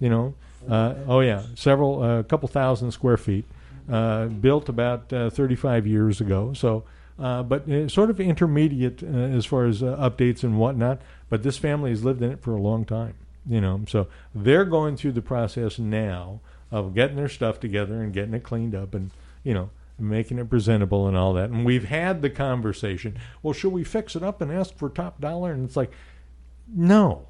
[0.00, 0.34] you know.
[0.68, 3.57] Uh, oh yeah, several, a couple thousand square feet, uh,
[3.88, 6.52] built about uh, 35 years ago.
[6.52, 6.84] So,
[7.18, 11.00] uh, but uh, sort of intermediate uh, as far as uh, updates and whatnot.
[11.28, 13.14] But this family has lived in it for a long time,
[13.48, 13.82] you know.
[13.88, 18.44] So they're going through the process now of getting their stuff together and getting it
[18.44, 19.10] cleaned up, and
[19.42, 21.50] you know, making it presentable and all that.
[21.50, 23.18] And we've had the conversation.
[23.42, 25.52] Well, should we fix it up and ask for top dollar?
[25.52, 25.90] And it's like,
[26.72, 27.26] no,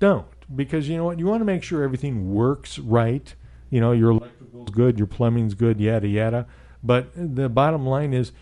[0.00, 1.18] don't, because you know what?
[1.18, 3.34] You want to make sure everything works right.
[3.70, 6.46] You know, your electrical's good, your plumbing's good, yada yada.
[6.82, 8.32] But the bottom line is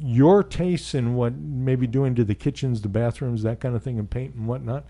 [0.00, 3.98] your tastes in what maybe doing to the kitchens, the bathrooms, that kind of thing,
[3.98, 4.84] and paint and whatnot.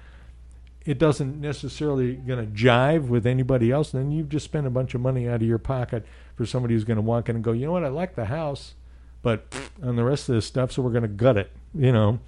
[0.84, 3.92] It doesn't necessarily going to jive with anybody else.
[3.92, 6.04] And then you've just spent a bunch of money out of your pocket
[6.36, 8.26] for somebody who's going to walk in and go, you know what, I like the
[8.26, 8.74] house,
[9.22, 11.50] but on the rest of this stuff, so we're going to gut it.
[11.74, 12.20] You know.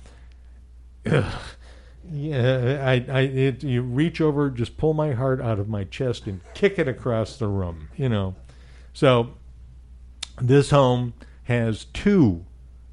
[2.11, 6.27] Yeah, I, I, it, you reach over, just pull my heart out of my chest
[6.27, 8.35] and kick it across the room, you know.
[8.93, 9.35] So,
[10.41, 12.45] this home has two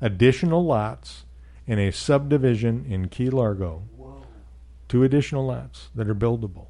[0.01, 1.23] additional lots
[1.67, 3.83] in a subdivision in Key Largo.
[4.87, 6.67] Two additional lots that are buildable,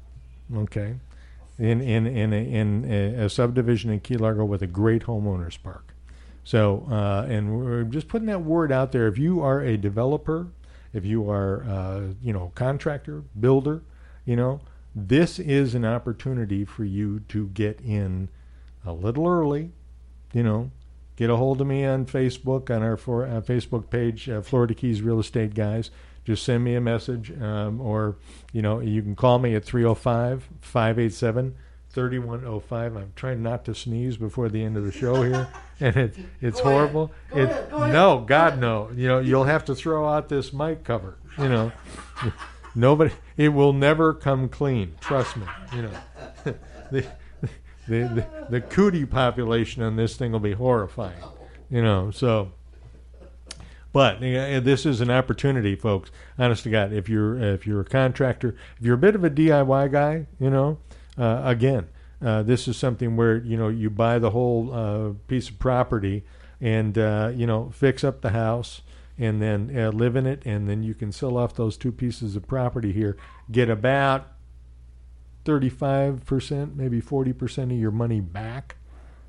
[0.56, 0.94] okay,
[1.58, 5.62] in in in a, in a, a subdivision in Key Largo with a great homeowners
[5.62, 5.94] park.
[6.42, 9.06] So, uh, and we're just putting that word out there.
[9.06, 10.46] If you are a developer
[10.96, 13.82] if you are, uh, you know, contractor, builder,
[14.24, 14.60] you know,
[14.94, 18.30] this is an opportunity for you to get in
[18.84, 19.72] a little early,
[20.32, 20.70] you know,
[21.16, 24.72] get a hold of me on Facebook on our for, uh, Facebook page, uh, Florida
[24.72, 25.90] Keys Real Estate Guys.
[26.24, 28.16] Just send me a message, um, or
[28.52, 31.54] you know, you can call me at 305 587
[31.96, 32.94] 3105.
[32.94, 35.48] I'm trying not to sneeze before the end of the show here,
[35.80, 36.78] and it, it's Go ahead.
[36.78, 37.12] horrible.
[37.30, 37.70] Go it, ahead.
[37.70, 37.92] Go ahead.
[37.94, 38.90] No, God, no.
[38.94, 41.16] You know, you'll have to throw out this mic cover.
[41.38, 41.72] You know,
[42.74, 43.12] nobody.
[43.38, 44.94] It will never come clean.
[45.00, 45.46] Trust me.
[45.74, 45.90] You know,
[46.44, 46.56] the,
[46.92, 47.06] the
[47.88, 51.22] the the cootie population on this thing will be horrifying.
[51.70, 52.52] You know, so.
[53.92, 56.10] But uh, this is an opportunity, folks.
[56.38, 59.30] Honest to God, if you're if you're a contractor, if you're a bit of a
[59.30, 60.76] DIY guy, you know,
[61.18, 61.88] uh, again,
[62.24, 66.24] uh, this is something where you know you buy the whole uh, piece of property
[66.60, 68.82] and uh, you know fix up the house
[69.18, 72.36] and then uh, live in it, and then you can sell off those two pieces
[72.36, 73.16] of property here,
[73.50, 74.28] get about
[75.44, 78.76] thirty-five percent, maybe forty percent of your money back.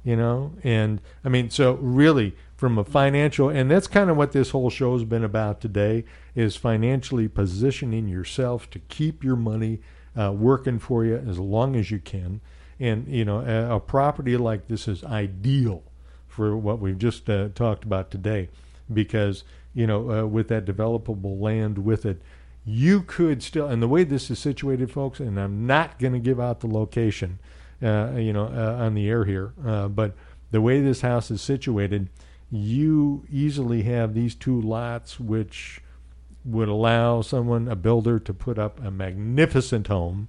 [0.03, 4.31] You know, and I mean, so really, from a financial, and that's kind of what
[4.31, 9.79] this whole show's been about today, is financially positioning yourself to keep your money
[10.17, 12.41] uh, working for you as long as you can.
[12.79, 15.83] And you know, a, a property like this is ideal
[16.27, 18.49] for what we've just uh, talked about today,
[18.91, 19.43] because
[19.73, 22.21] you know, uh, with that developable land with it,
[22.65, 23.67] you could still.
[23.67, 26.67] And the way this is situated, folks, and I'm not going to give out the
[26.67, 27.39] location,
[27.81, 30.15] uh, you know, uh, on the air here, uh, but
[30.51, 32.09] the way this house is situated,
[32.49, 35.81] you easily have these two lots, which
[36.45, 40.27] would allow someone, a builder, to put up a magnificent home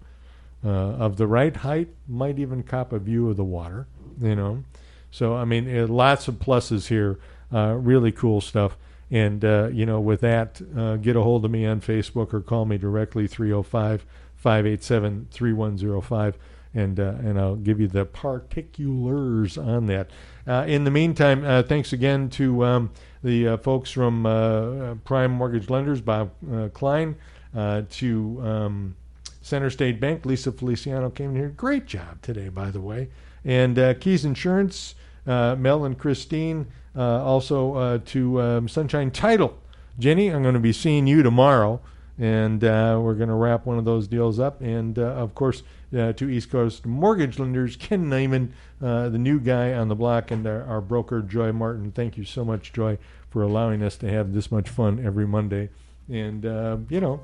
[0.65, 3.87] uh, of the right height, might even cop a view of the water,
[4.21, 4.65] you know.
[5.11, 7.19] So, I mean, uh, lots of pluses here,
[7.53, 8.77] uh, really cool stuff.
[9.11, 12.41] And, uh, you know, with that, uh, get a hold of me on Facebook or
[12.41, 14.05] call me directly, 305
[14.37, 16.39] 587 3105
[16.75, 20.11] and uh, and I'll give you the particulars on that.
[20.47, 22.91] Uh, in the meantime, uh, thanks again to um,
[23.23, 27.17] the uh, folks from uh, Prime Mortgage Lenders, Bob uh, Klein,
[27.55, 28.97] uh, to um,
[29.41, 30.25] Center State Bank.
[30.25, 31.49] Lisa Feliciano came in here.
[31.49, 33.09] Great job today, by the way.
[33.45, 34.95] And uh, Keys Insurance,
[35.27, 36.67] uh, Mel and Christine.
[36.97, 39.57] Also to um, Sunshine Title.
[40.01, 41.81] Jenny, I'm going to be seeing you tomorrow
[42.19, 44.61] and we're going to wrap one of those deals up.
[44.61, 45.63] And of course,
[45.97, 48.51] uh, to East Coast mortgage lenders, Ken Naiman,
[48.83, 51.93] uh, the new guy on the block, and our, our broker Joy Martin.
[51.93, 52.99] Thank you so much, Joy,
[53.31, 55.71] for allowing us to have this much fun every Monday,
[56.09, 57.21] and uh, you know,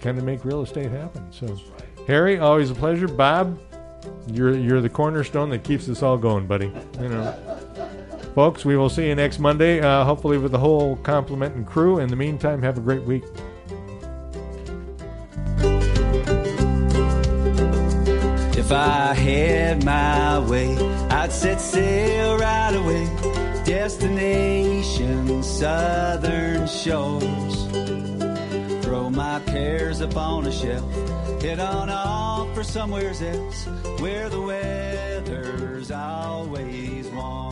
[0.00, 1.30] kind of make real estate happen.
[1.32, 1.58] So,
[2.06, 3.08] Harry, always a pleasure.
[3.08, 3.58] Bob,
[4.28, 6.72] you're you're the cornerstone that keeps us all going, buddy.
[7.00, 7.58] You know.
[8.34, 11.98] Folks, we will see you next Monday, uh, hopefully with the whole complement and crew.
[11.98, 13.24] In the meantime, have a great week.
[18.72, 20.76] I had my way,
[21.10, 23.06] I'd set sail right away.
[23.64, 27.66] Destination Southern Shores.
[28.84, 30.90] Throw my cares upon a shelf,
[31.42, 33.66] head on off for somewheres else
[34.00, 37.51] where the weather's always warm.